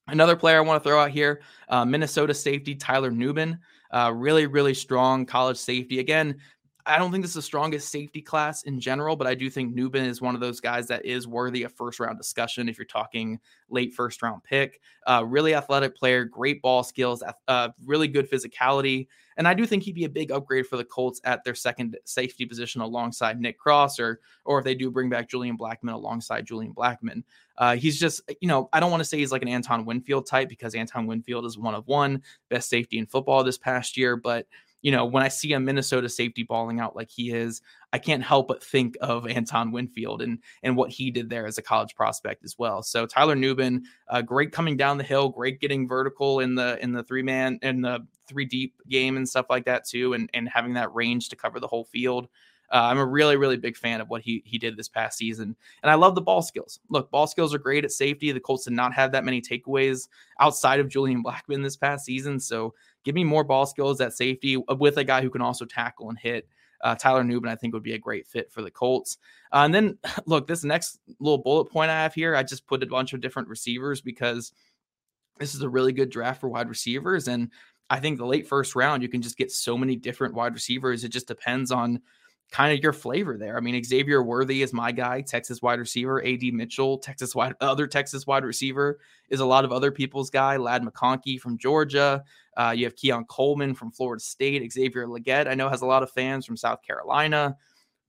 Another 0.06 0.36
player 0.36 0.58
I 0.58 0.60
want 0.60 0.82
to 0.82 0.88
throw 0.88 1.00
out 1.00 1.10
here 1.10 1.40
uh, 1.68 1.84
Minnesota 1.84 2.34
safety 2.34 2.74
Tyler 2.74 3.10
Nubin. 3.10 3.58
Uh, 3.92 4.12
really, 4.14 4.46
really 4.46 4.74
strong 4.74 5.26
college 5.26 5.56
safety. 5.56 5.98
Again, 5.98 6.38
I 6.90 6.98
don't 6.98 7.12
think 7.12 7.22
this 7.22 7.30
is 7.30 7.36
the 7.36 7.42
strongest 7.42 7.90
safety 7.90 8.20
class 8.20 8.64
in 8.64 8.80
general, 8.80 9.14
but 9.14 9.26
I 9.26 9.34
do 9.34 9.48
think 9.48 9.74
Nubin 9.74 10.04
is 10.04 10.20
one 10.20 10.34
of 10.34 10.40
those 10.40 10.60
guys 10.60 10.88
that 10.88 11.04
is 11.04 11.28
worthy 11.28 11.62
of 11.62 11.72
first 11.72 12.00
round 12.00 12.18
discussion 12.18 12.68
if 12.68 12.78
you're 12.78 12.84
talking 12.84 13.38
late 13.68 13.94
first 13.94 14.20
round 14.22 14.42
pick. 14.42 14.80
Uh, 15.06 15.24
really 15.24 15.54
athletic 15.54 15.96
player, 15.96 16.24
great 16.24 16.60
ball 16.60 16.82
skills, 16.82 17.22
uh, 17.48 17.68
really 17.84 18.08
good 18.08 18.28
physicality. 18.30 19.06
And 19.36 19.46
I 19.48 19.54
do 19.54 19.64
think 19.64 19.84
he'd 19.84 19.94
be 19.94 20.04
a 20.04 20.08
big 20.08 20.32
upgrade 20.32 20.66
for 20.66 20.76
the 20.76 20.84
Colts 20.84 21.20
at 21.24 21.44
their 21.44 21.54
second 21.54 21.96
safety 22.04 22.44
position 22.44 22.80
alongside 22.80 23.40
Nick 23.40 23.58
Cross, 23.58 23.98
or 23.98 24.20
or 24.44 24.58
if 24.58 24.64
they 24.64 24.74
do 24.74 24.90
bring 24.90 25.08
back 25.08 25.30
Julian 25.30 25.56
Blackmon 25.56 25.94
alongside 25.94 26.44
Julian 26.44 26.74
Blackmon. 26.74 27.22
Uh, 27.56 27.76
he's 27.76 28.00
just, 28.00 28.22
you 28.40 28.48
know, 28.48 28.68
I 28.72 28.80
don't 28.80 28.90
want 28.90 29.02
to 29.02 29.08
say 29.08 29.18
he's 29.18 29.32
like 29.32 29.42
an 29.42 29.48
Antoine 29.48 29.84
Winfield 29.84 30.26
type 30.26 30.48
because 30.48 30.74
Antoine 30.74 31.06
Winfield 31.06 31.46
is 31.46 31.56
one 31.56 31.74
of 31.74 31.86
one 31.86 32.22
best 32.48 32.68
safety 32.68 32.98
in 32.98 33.06
football 33.06 33.44
this 33.44 33.58
past 33.58 33.96
year, 33.96 34.16
but 34.16 34.46
you 34.82 34.90
know, 34.90 35.04
when 35.04 35.22
I 35.22 35.28
see 35.28 35.52
a 35.52 35.60
Minnesota 35.60 36.08
safety 36.08 36.42
balling 36.42 36.80
out 36.80 36.96
like 36.96 37.10
he 37.10 37.30
is, 37.30 37.60
I 37.92 37.98
can't 37.98 38.22
help 38.22 38.48
but 38.48 38.62
think 38.64 38.96
of 39.00 39.26
Antoine 39.26 39.72
Winfield 39.72 40.22
and 40.22 40.38
and 40.62 40.76
what 40.76 40.90
he 40.90 41.10
did 41.10 41.28
there 41.28 41.46
as 41.46 41.58
a 41.58 41.62
college 41.62 41.94
prospect 41.94 42.44
as 42.44 42.56
well. 42.58 42.82
So 42.82 43.06
Tyler 43.06 43.36
Nubin, 43.36 43.82
uh, 44.08 44.22
great 44.22 44.52
coming 44.52 44.76
down 44.76 44.98
the 44.98 45.04
hill, 45.04 45.28
great 45.28 45.60
getting 45.60 45.88
vertical 45.88 46.40
in 46.40 46.54
the 46.54 46.78
in 46.82 46.92
the 46.92 47.02
three 47.02 47.22
man 47.22 47.58
in 47.62 47.82
the 47.82 48.06
three 48.26 48.44
deep 48.44 48.74
game 48.88 49.16
and 49.16 49.28
stuff 49.28 49.46
like 49.50 49.66
that 49.66 49.86
too, 49.86 50.14
and 50.14 50.30
and 50.32 50.48
having 50.48 50.74
that 50.74 50.94
range 50.94 51.28
to 51.30 51.36
cover 51.36 51.60
the 51.60 51.68
whole 51.68 51.84
field. 51.84 52.28
Uh, 52.72 52.82
I'm 52.82 52.98
a 52.98 53.06
really, 53.06 53.36
really 53.36 53.56
big 53.56 53.76
fan 53.76 54.00
of 54.00 54.08
what 54.08 54.22
he 54.22 54.42
he 54.44 54.58
did 54.58 54.76
this 54.76 54.88
past 54.88 55.18
season, 55.18 55.56
and 55.82 55.90
I 55.90 55.94
love 55.94 56.14
the 56.14 56.20
ball 56.20 56.42
skills. 56.42 56.78
Look, 56.88 57.10
ball 57.10 57.26
skills 57.26 57.52
are 57.54 57.58
great 57.58 57.84
at 57.84 57.92
safety. 57.92 58.30
The 58.30 58.40
Colts 58.40 58.64
did 58.64 58.74
not 58.74 58.94
have 58.94 59.12
that 59.12 59.24
many 59.24 59.40
takeaways 59.40 60.08
outside 60.38 60.78
of 60.80 60.88
Julian 60.88 61.22
Blackmon 61.22 61.62
this 61.62 61.76
past 61.76 62.04
season, 62.04 62.38
so 62.38 62.74
give 63.04 63.14
me 63.14 63.24
more 63.24 63.44
ball 63.44 63.66
skills 63.66 64.00
at 64.00 64.12
safety 64.12 64.56
with 64.56 64.98
a 64.98 65.04
guy 65.04 65.22
who 65.22 65.30
can 65.30 65.42
also 65.42 65.64
tackle 65.64 66.10
and 66.10 66.18
hit. 66.18 66.48
Uh, 66.82 66.94
Tyler 66.94 67.22
Nubin, 67.22 67.48
I 67.48 67.56
think, 67.56 67.74
would 67.74 67.82
be 67.82 67.92
a 67.92 67.98
great 67.98 68.26
fit 68.26 68.50
for 68.50 68.62
the 68.62 68.70
Colts. 68.70 69.18
Uh, 69.52 69.62
and 69.64 69.74
then, 69.74 69.98
look, 70.26 70.46
this 70.46 70.64
next 70.64 70.98
little 71.18 71.38
bullet 71.38 71.66
point 71.66 71.90
I 71.90 72.02
have 72.02 72.14
here, 72.14 72.34
I 72.34 72.42
just 72.42 72.66
put 72.66 72.82
a 72.82 72.86
bunch 72.86 73.12
of 73.12 73.20
different 73.20 73.48
receivers 73.48 74.00
because 74.00 74.52
this 75.38 75.54
is 75.54 75.62
a 75.62 75.68
really 75.68 75.92
good 75.92 76.10
draft 76.10 76.40
for 76.40 76.48
wide 76.48 76.68
receivers. 76.68 77.28
And 77.28 77.50
I 77.90 77.98
think 77.98 78.18
the 78.18 78.26
late 78.26 78.46
first 78.46 78.76
round, 78.76 79.02
you 79.02 79.08
can 79.08 79.20
just 79.20 79.36
get 79.36 79.50
so 79.50 79.76
many 79.76 79.96
different 79.96 80.34
wide 80.34 80.54
receivers. 80.54 81.02
It 81.02 81.08
just 81.08 81.26
depends 81.26 81.70
on 81.70 82.00
kind 82.50 82.76
of 82.76 82.82
your 82.82 82.92
flavor 82.92 83.36
there. 83.36 83.56
I 83.56 83.60
mean, 83.60 83.82
Xavier 83.82 84.22
Worthy 84.22 84.62
is 84.62 84.72
my 84.72 84.90
guy, 84.90 85.20
Texas 85.20 85.62
wide 85.62 85.78
receiver. 85.78 86.24
AD 86.24 86.42
Mitchell, 86.52 86.98
Texas 86.98 87.34
wide 87.34 87.54
other 87.60 87.86
Texas 87.86 88.26
wide 88.26 88.44
receiver 88.44 88.98
is 89.28 89.40
a 89.40 89.46
lot 89.46 89.64
of 89.64 89.72
other 89.72 89.92
people's 89.92 90.30
guy. 90.30 90.56
Ladd 90.56 90.82
McConkey 90.82 91.38
from 91.38 91.58
Georgia. 91.58 92.24
Uh, 92.56 92.74
you 92.76 92.84
have 92.84 92.96
Keon 92.96 93.24
Coleman 93.26 93.74
from 93.74 93.92
Florida 93.92 94.22
State. 94.22 94.70
Xavier 94.72 95.06
Legette, 95.06 95.46
I 95.46 95.54
know, 95.54 95.68
has 95.68 95.82
a 95.82 95.86
lot 95.86 96.02
of 96.02 96.10
fans 96.10 96.44
from 96.44 96.56
South 96.56 96.82
Carolina. 96.82 97.56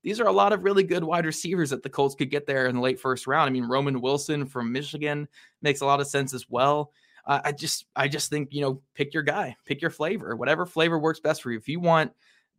These 0.04 0.20
are 0.20 0.28
a 0.28 0.32
lot 0.32 0.52
of 0.52 0.64
really 0.64 0.84
good 0.84 1.04
wide 1.04 1.28
receivers 1.28 1.70
that 1.70 1.84
the 1.84 1.90
Colts 1.90 2.16
could 2.16 2.32
get 2.32 2.48
there 2.48 2.66
in 2.66 2.76
the 2.76 2.82
late 2.82 3.00
first 3.00 3.28
round. 3.28 3.48
I 3.48 3.52
mean, 3.52 3.66
Roman 3.66 4.02
Wilson 4.02 4.48
from 4.48 4.72
Michigan 4.72 5.28
makes 5.62 5.82
a 5.82 5.86
lot 5.86 6.02
of 6.02 6.08
sense 6.08 6.34
as 6.34 6.50
well. 6.50 6.92
Uh, 7.28 7.40
I 7.46 7.52
just, 7.52 7.86
I 7.96 8.08
just 8.08 8.32
think 8.32 8.52
you 8.52 8.62
know, 8.62 8.82
pick 8.96 9.14
your 9.14 9.22
guy, 9.22 9.56
pick 9.66 9.80
your 9.80 9.92
flavor, 9.92 10.36
whatever 10.36 10.66
flavor 10.66 10.98
works 10.98 11.20
best 11.20 11.44
for 11.44 11.52
you. 11.52 11.60
If 11.60 11.70
you 11.70 11.80
want 11.80 12.12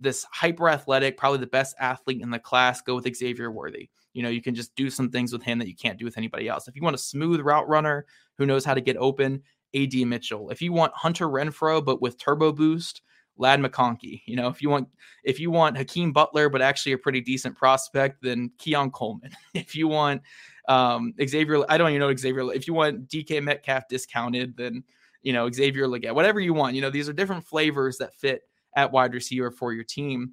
this 0.03 0.27
hyper 0.33 0.69
athletic, 0.69 1.17
probably 1.17 1.39
the 1.39 1.47
best 1.47 1.75
athlete 1.79 2.21
in 2.23 2.31
the 2.31 2.39
class, 2.39 2.83
go 2.83 2.95
with 2.95 3.15
Xavier 3.15 3.51
Worthy. 3.51 3.89
You 4.13 4.23
know, 4.23 4.29
you 4.29 4.43
can 4.43 4.55
just 4.55 4.75
do 4.75 4.91
some 4.91 5.11
things 5.11 5.33
with 5.33 5.43
him 5.43 5.59
that 5.59 5.69
you 5.69 5.77
can't 5.77 5.99
do 5.99 6.05
with 6.05 6.19
anybody 6.19 6.49
else. 6.49 6.69
If 6.69 6.77
you 6.77 6.83
want 6.83 6.97
a 6.97 6.99
smooth 6.99 7.41
route 7.41 7.69
runner 7.69 8.05
who 8.37 8.47
knows 8.47 8.65
how 8.65 8.75
to 8.75 8.81
get 8.81 8.97
open, 8.99 9.43
AD 9.75 9.95
Mitchell. 9.95 10.51
If 10.51 10.61
you 10.61 10.73
want 10.73 10.93
Hunter 10.95 11.29
Renfrow, 11.29 11.83
but 11.85 12.03
with 12.03 12.19
turbo 12.19 12.53
boost, 12.53 13.03
Ladd 13.39 13.61
McConkey. 13.61 14.23
You 14.27 14.37
know, 14.37 14.49
if 14.49 14.61
you 14.61 14.69
want 14.69 14.89
if 15.25 15.41
you 15.41 15.51
want 15.51 15.77
Hakeem 15.77 16.13
Butler 16.13 16.49
but 16.49 16.61
actually 16.61 16.93
a 16.93 16.99
pretty 16.99 17.21
decent 17.21 17.57
prospect, 17.57 18.23
then 18.23 18.51
Keon 18.59 18.91
Coleman. 18.91 19.31
if 19.55 19.75
you 19.75 19.89
want 19.89 20.23
Um, 20.69 21.15
Xavier, 21.27 21.65
I 21.69 21.79
don't 21.79 21.91
even 21.91 22.01
know 22.01 22.15
Xavier. 22.15 22.53
If 22.53 22.67
you 22.67 22.75
want 22.75 23.09
DK 23.09 23.43
Metcalf 23.43 23.89
discounted, 23.89 24.57
then 24.57 24.85
you 25.23 25.33
know 25.33 25.51
Xavier 25.51 25.87
Legette, 25.87 26.15
whatever 26.15 26.41
you 26.41 26.55
want. 26.55 26.75
You 26.75 26.83
know, 26.83 26.91
these 26.91 27.09
are 27.09 27.13
different 27.13 27.47
flavors 27.47 27.97
that 27.99 28.15
fit 28.15 28.43
at 28.77 28.93
wide 28.93 29.15
receiver 29.15 29.51
for 29.51 29.73
your 29.73 29.85
team. 29.85 30.33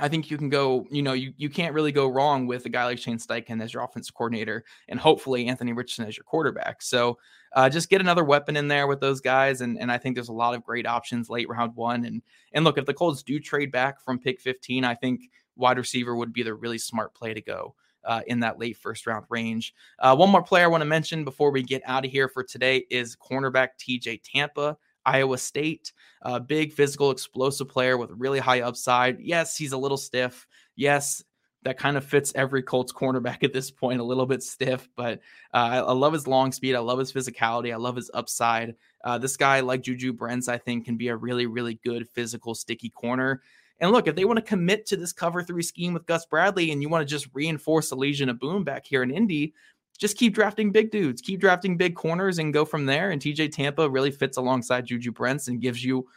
I 0.00 0.08
think 0.08 0.30
you 0.30 0.38
can 0.38 0.48
go, 0.48 0.86
you 0.90 1.02
know, 1.02 1.12
you, 1.12 1.32
you 1.36 1.48
can't 1.48 1.74
really 1.74 1.92
go 1.92 2.08
wrong 2.08 2.46
with 2.46 2.66
a 2.66 2.68
guy 2.68 2.84
like 2.84 2.98
Shane 2.98 3.18
Steichen 3.18 3.62
as 3.62 3.72
your 3.72 3.82
offensive 3.82 4.14
coordinator 4.14 4.64
and 4.88 4.98
hopefully 4.98 5.46
Anthony 5.46 5.72
Richardson 5.72 6.06
as 6.06 6.16
your 6.16 6.24
quarterback. 6.24 6.82
So 6.82 7.18
uh, 7.54 7.68
just 7.68 7.90
get 7.90 8.00
another 8.00 8.24
weapon 8.24 8.56
in 8.56 8.68
there 8.68 8.86
with 8.86 9.00
those 9.00 9.20
guys. 9.20 9.60
And, 9.60 9.78
and 9.78 9.90
I 9.90 9.98
think 9.98 10.14
there's 10.14 10.28
a 10.28 10.32
lot 10.34 10.54
of 10.54 10.64
great 10.64 10.86
options 10.86 11.30
late 11.30 11.48
round 11.48 11.74
one. 11.74 12.04
And, 12.04 12.22
and 12.52 12.64
look, 12.64 12.78
if 12.78 12.86
the 12.86 12.94
Colts 12.94 13.22
do 13.22 13.40
trade 13.40 13.72
back 13.72 14.00
from 14.00 14.18
pick 14.18 14.40
15, 14.40 14.84
I 14.84 14.94
think 14.94 15.22
wide 15.56 15.78
receiver 15.78 16.14
would 16.14 16.32
be 16.32 16.42
the 16.42 16.54
really 16.54 16.78
smart 16.78 17.14
play 17.14 17.34
to 17.34 17.40
go. 17.40 17.74
Uh, 18.04 18.22
in 18.28 18.40
that 18.40 18.58
late 18.58 18.76
first 18.76 19.06
round 19.06 19.26
range. 19.28 19.74
Uh, 19.98 20.16
one 20.16 20.30
more 20.30 20.42
player 20.42 20.64
I 20.64 20.68
want 20.68 20.80
to 20.80 20.86
mention 20.86 21.24
before 21.24 21.50
we 21.50 21.62
get 21.62 21.82
out 21.84 22.06
of 22.06 22.10
here 22.10 22.28
for 22.28 22.42
today 22.42 22.86
is 22.90 23.16
cornerback 23.16 23.70
TJ 23.78 24.22
Tampa. 24.22 24.78
Iowa 25.08 25.38
State. 25.38 25.92
A 26.22 26.40
big 26.40 26.72
physical, 26.72 27.10
explosive 27.10 27.68
player 27.68 27.96
with 27.96 28.10
really 28.12 28.38
high 28.40 28.62
upside. 28.62 29.20
Yes, 29.20 29.56
he's 29.56 29.72
a 29.72 29.78
little 29.78 29.96
stiff. 29.96 30.46
Yes, 30.76 31.22
that 31.62 31.78
kind 31.78 31.96
of 31.96 32.04
fits 32.04 32.32
every 32.34 32.62
Colts 32.62 32.92
cornerback 32.92 33.42
at 33.44 33.52
this 33.52 33.70
point, 33.70 34.00
a 34.00 34.04
little 34.04 34.26
bit 34.26 34.42
stiff, 34.42 34.88
but 34.96 35.20
uh, 35.54 35.56
I, 35.56 35.76
I, 35.78 35.92
love 35.92 36.12
his 36.12 36.26
long 36.26 36.52
speed. 36.52 36.74
I 36.74 36.80
love 36.80 36.98
his 36.98 37.12
physicality. 37.12 37.72
I 37.72 37.76
love 37.76 37.96
his 37.96 38.10
upside. 38.14 38.74
Uh, 39.04 39.18
this 39.18 39.36
guy, 39.36 39.60
like 39.60 39.82
Juju 39.82 40.12
Brents, 40.12 40.48
I 40.48 40.58
think 40.58 40.84
can 40.84 40.96
be 40.96 41.08
a 41.08 41.16
really, 41.16 41.46
really 41.46 41.74
good 41.84 42.08
physical, 42.08 42.54
sticky 42.54 42.90
corner. 42.90 43.42
And 43.80 43.92
look, 43.92 44.08
if 44.08 44.16
they 44.16 44.24
want 44.24 44.38
to 44.38 44.44
commit 44.44 44.86
to 44.86 44.96
this 44.96 45.12
cover 45.12 45.42
three 45.42 45.62
scheme 45.62 45.94
with 45.94 46.06
Gus 46.06 46.26
Bradley 46.26 46.72
and 46.72 46.82
you 46.82 46.88
want 46.88 47.06
to 47.06 47.14
just 47.14 47.28
reinforce 47.32 47.90
the 47.90 47.96
Legion 47.96 48.28
of 48.28 48.40
Boom 48.40 48.64
back 48.64 48.84
here 48.84 49.02
in 49.02 49.10
Indy, 49.10 49.54
just 49.98 50.16
keep 50.16 50.34
drafting 50.34 50.70
big 50.70 50.90
dudes, 50.90 51.20
keep 51.20 51.40
drafting 51.40 51.76
big 51.76 51.94
corners, 51.94 52.38
and 52.38 52.54
go 52.54 52.64
from 52.64 52.86
there. 52.86 53.10
And 53.10 53.20
TJ 53.20 53.52
Tampa 53.52 53.88
really 53.88 54.12
fits 54.12 54.36
alongside 54.36 54.86
Juju 54.86 55.12
Brents 55.12 55.48
and 55.48 55.60
gives 55.60 55.84
you, 55.84 56.08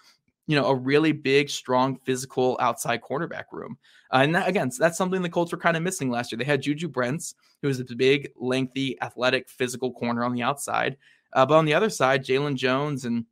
you 0.47 0.55
know, 0.55 0.67
a 0.67 0.75
really 0.75 1.11
big, 1.11 1.49
strong, 1.49 1.97
physical 2.03 2.57
outside 2.61 3.01
cornerback 3.01 3.45
room. 3.51 3.77
Uh, 4.13 4.19
and 4.21 4.35
that, 4.35 4.47
again, 4.47 4.69
that's 4.77 4.97
something 4.97 5.21
the 5.21 5.29
Colts 5.29 5.51
were 5.51 5.57
kind 5.57 5.75
of 5.75 5.83
missing 5.83 6.11
last 6.11 6.31
year. 6.31 6.37
They 6.37 6.45
had 6.45 6.61
Juju 6.61 6.87
Brents, 6.87 7.35
who 7.61 7.67
was 7.67 7.79
a 7.79 7.85
big, 7.95 8.31
lengthy, 8.35 9.01
athletic, 9.01 9.49
physical 9.49 9.91
corner 9.91 10.23
on 10.23 10.33
the 10.33 10.43
outside. 10.43 10.97
Uh, 11.33 11.45
but 11.45 11.55
on 11.55 11.65
the 11.65 11.73
other 11.73 11.89
side, 11.89 12.23
Jaylon 12.23 12.55
Jones 12.55 13.05
and 13.05 13.25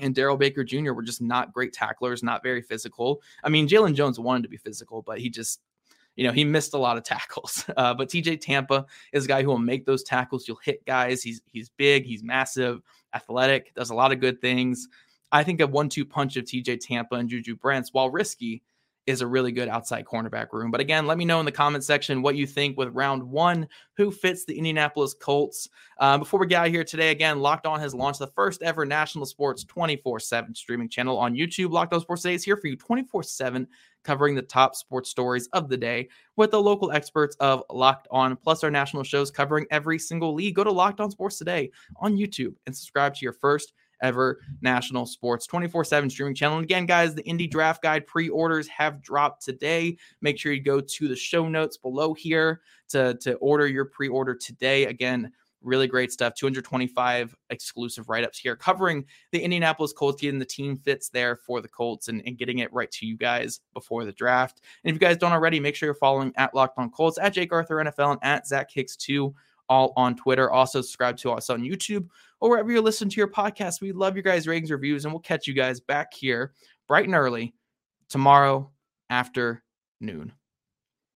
and 0.00 0.14
Darrell 0.14 0.36
Baker 0.36 0.62
Jr. 0.62 0.92
were 0.92 1.02
just 1.02 1.20
not 1.20 1.52
great 1.52 1.72
tacklers, 1.72 2.22
not 2.22 2.42
very 2.42 2.62
physical. 2.62 3.20
I 3.42 3.48
mean, 3.48 3.66
Jaylon 3.66 3.94
Jones 3.94 4.20
wanted 4.20 4.44
to 4.44 4.48
be 4.48 4.56
physical, 4.56 5.02
but 5.02 5.18
he 5.18 5.28
just 5.28 5.60
you 6.18 6.24
know, 6.24 6.32
he 6.32 6.42
missed 6.42 6.74
a 6.74 6.78
lot 6.78 6.98
of 6.98 7.04
tackles. 7.04 7.64
Uh, 7.78 7.94
but 7.94 8.08
TJ 8.08 8.40
Tampa 8.40 8.84
is 9.12 9.26
a 9.26 9.28
guy 9.28 9.40
who 9.40 9.48
will 9.48 9.58
make 9.58 9.86
those 9.86 10.02
tackles. 10.02 10.48
You'll 10.48 10.58
hit 10.64 10.84
guys. 10.84 11.22
He's 11.22 11.42
he's 11.46 11.68
big, 11.68 12.04
he's 12.04 12.24
massive, 12.24 12.82
athletic, 13.14 13.72
does 13.74 13.90
a 13.90 13.94
lot 13.94 14.10
of 14.10 14.18
good 14.18 14.40
things. 14.40 14.88
I 15.30 15.44
think 15.44 15.60
a 15.60 15.66
one-two 15.68 16.04
punch 16.04 16.36
of 16.36 16.44
TJ 16.44 16.80
Tampa 16.80 17.14
and 17.14 17.28
Juju 17.28 17.54
Brents, 17.54 17.92
while 17.92 18.10
risky, 18.10 18.62
is 19.08 19.22
a 19.22 19.26
really 19.26 19.50
good 19.50 19.68
outside 19.68 20.04
cornerback 20.04 20.52
room. 20.52 20.70
But 20.70 20.82
again, 20.82 21.06
let 21.06 21.16
me 21.16 21.24
know 21.24 21.40
in 21.40 21.46
the 21.46 21.50
comment 21.52 21.82
section 21.82 22.20
what 22.20 22.36
you 22.36 22.46
think 22.46 22.76
with 22.76 22.94
round 22.94 23.22
one. 23.22 23.66
Who 23.96 24.10
fits 24.10 24.44
the 24.44 24.56
Indianapolis 24.56 25.14
Colts? 25.14 25.70
Uh, 25.98 26.18
before 26.18 26.38
we 26.38 26.46
get 26.46 26.60
out 26.60 26.68
here 26.68 26.84
today, 26.84 27.10
again, 27.10 27.40
Locked 27.40 27.66
On 27.66 27.80
has 27.80 27.94
launched 27.94 28.18
the 28.18 28.26
first 28.26 28.60
ever 28.60 28.84
national 28.84 29.24
sports 29.24 29.64
24 29.64 30.20
7 30.20 30.54
streaming 30.54 30.90
channel 30.90 31.16
on 31.16 31.34
YouTube. 31.34 31.70
Locked 31.70 31.94
On 31.94 32.00
Sports 32.02 32.20
Today 32.20 32.34
is 32.34 32.44
here 32.44 32.58
for 32.58 32.66
you 32.66 32.76
24 32.76 33.22
7, 33.22 33.66
covering 34.04 34.34
the 34.34 34.42
top 34.42 34.76
sports 34.76 35.08
stories 35.08 35.48
of 35.54 35.70
the 35.70 35.76
day 35.76 36.10
with 36.36 36.50
the 36.50 36.60
local 36.60 36.92
experts 36.92 37.34
of 37.40 37.62
Locked 37.70 38.08
On, 38.10 38.36
plus 38.36 38.62
our 38.62 38.70
national 38.70 39.04
shows 39.04 39.30
covering 39.30 39.64
every 39.70 39.98
single 39.98 40.34
league. 40.34 40.54
Go 40.54 40.64
to 40.64 40.70
Locked 40.70 41.00
On 41.00 41.10
Sports 41.10 41.38
Today 41.38 41.70
on 41.96 42.14
YouTube 42.14 42.54
and 42.66 42.76
subscribe 42.76 43.14
to 43.14 43.24
your 43.24 43.32
first 43.32 43.72
ever 44.02 44.40
national 44.60 45.06
sports 45.06 45.46
24 45.46 45.84
7 45.84 46.10
streaming 46.10 46.34
channel. 46.34 46.58
And 46.58 46.64
again, 46.64 46.86
guys, 46.86 47.14
the 47.14 47.24
Indy 47.24 47.46
Draft 47.46 47.82
Guide 47.82 48.06
pre 48.06 48.28
orders 48.28 48.68
have 48.68 49.02
dropped 49.02 49.44
today. 49.44 49.96
Make 50.20 50.38
sure 50.38 50.52
you 50.52 50.62
go 50.62 50.80
to 50.80 51.08
the 51.08 51.16
show 51.16 51.48
notes 51.48 51.76
below 51.76 52.14
here 52.14 52.60
to, 52.90 53.14
to 53.22 53.34
order 53.34 53.66
your 53.66 53.84
pre 53.84 54.08
order 54.08 54.34
today. 54.34 54.86
Again, 54.86 55.32
really 55.62 55.86
great 55.88 56.12
stuff 56.12 56.34
225 56.34 57.34
exclusive 57.50 58.08
write-ups 58.08 58.38
here 58.38 58.54
covering 58.54 59.04
the 59.32 59.40
indianapolis 59.40 59.92
colts 59.92 60.20
getting 60.20 60.38
the 60.38 60.44
team 60.44 60.76
fits 60.76 61.08
there 61.08 61.34
for 61.34 61.60
the 61.60 61.68
colts 61.68 62.08
and, 62.08 62.22
and 62.26 62.38
getting 62.38 62.58
it 62.58 62.72
right 62.72 62.90
to 62.90 63.06
you 63.06 63.16
guys 63.16 63.60
before 63.74 64.04
the 64.04 64.12
draft 64.12 64.60
and 64.84 64.90
if 64.90 64.94
you 64.94 65.00
guys 65.00 65.16
don't 65.16 65.32
already 65.32 65.58
make 65.58 65.74
sure 65.74 65.88
you're 65.88 65.94
following 65.94 66.32
at 66.36 66.54
locked 66.54 66.78
on 66.78 66.90
colts 66.90 67.18
at 67.18 67.32
jake 67.32 67.52
arthur 67.52 67.76
nfl 67.76 68.12
and 68.12 68.20
at 68.22 68.46
zach 68.46 68.70
hicks 68.72 68.96
2 68.96 69.34
all 69.68 69.92
on 69.96 70.16
Twitter. 70.16 70.50
Also, 70.50 70.80
subscribe 70.80 71.16
to 71.18 71.32
us 71.32 71.50
on 71.50 71.62
YouTube 71.62 72.06
or 72.40 72.50
wherever 72.50 72.70
you 72.70 72.80
listen 72.80 73.08
to 73.08 73.16
your 73.16 73.28
podcast. 73.28 73.80
We 73.80 73.92
love 73.92 74.14
your 74.14 74.22
guys' 74.22 74.46
ratings, 74.46 74.70
reviews, 74.70 75.04
and 75.04 75.12
we'll 75.12 75.20
catch 75.20 75.46
you 75.46 75.54
guys 75.54 75.80
back 75.80 76.12
here 76.14 76.52
bright 76.86 77.06
and 77.06 77.14
early 77.14 77.54
tomorrow 78.08 78.70
afternoon. 79.10 80.32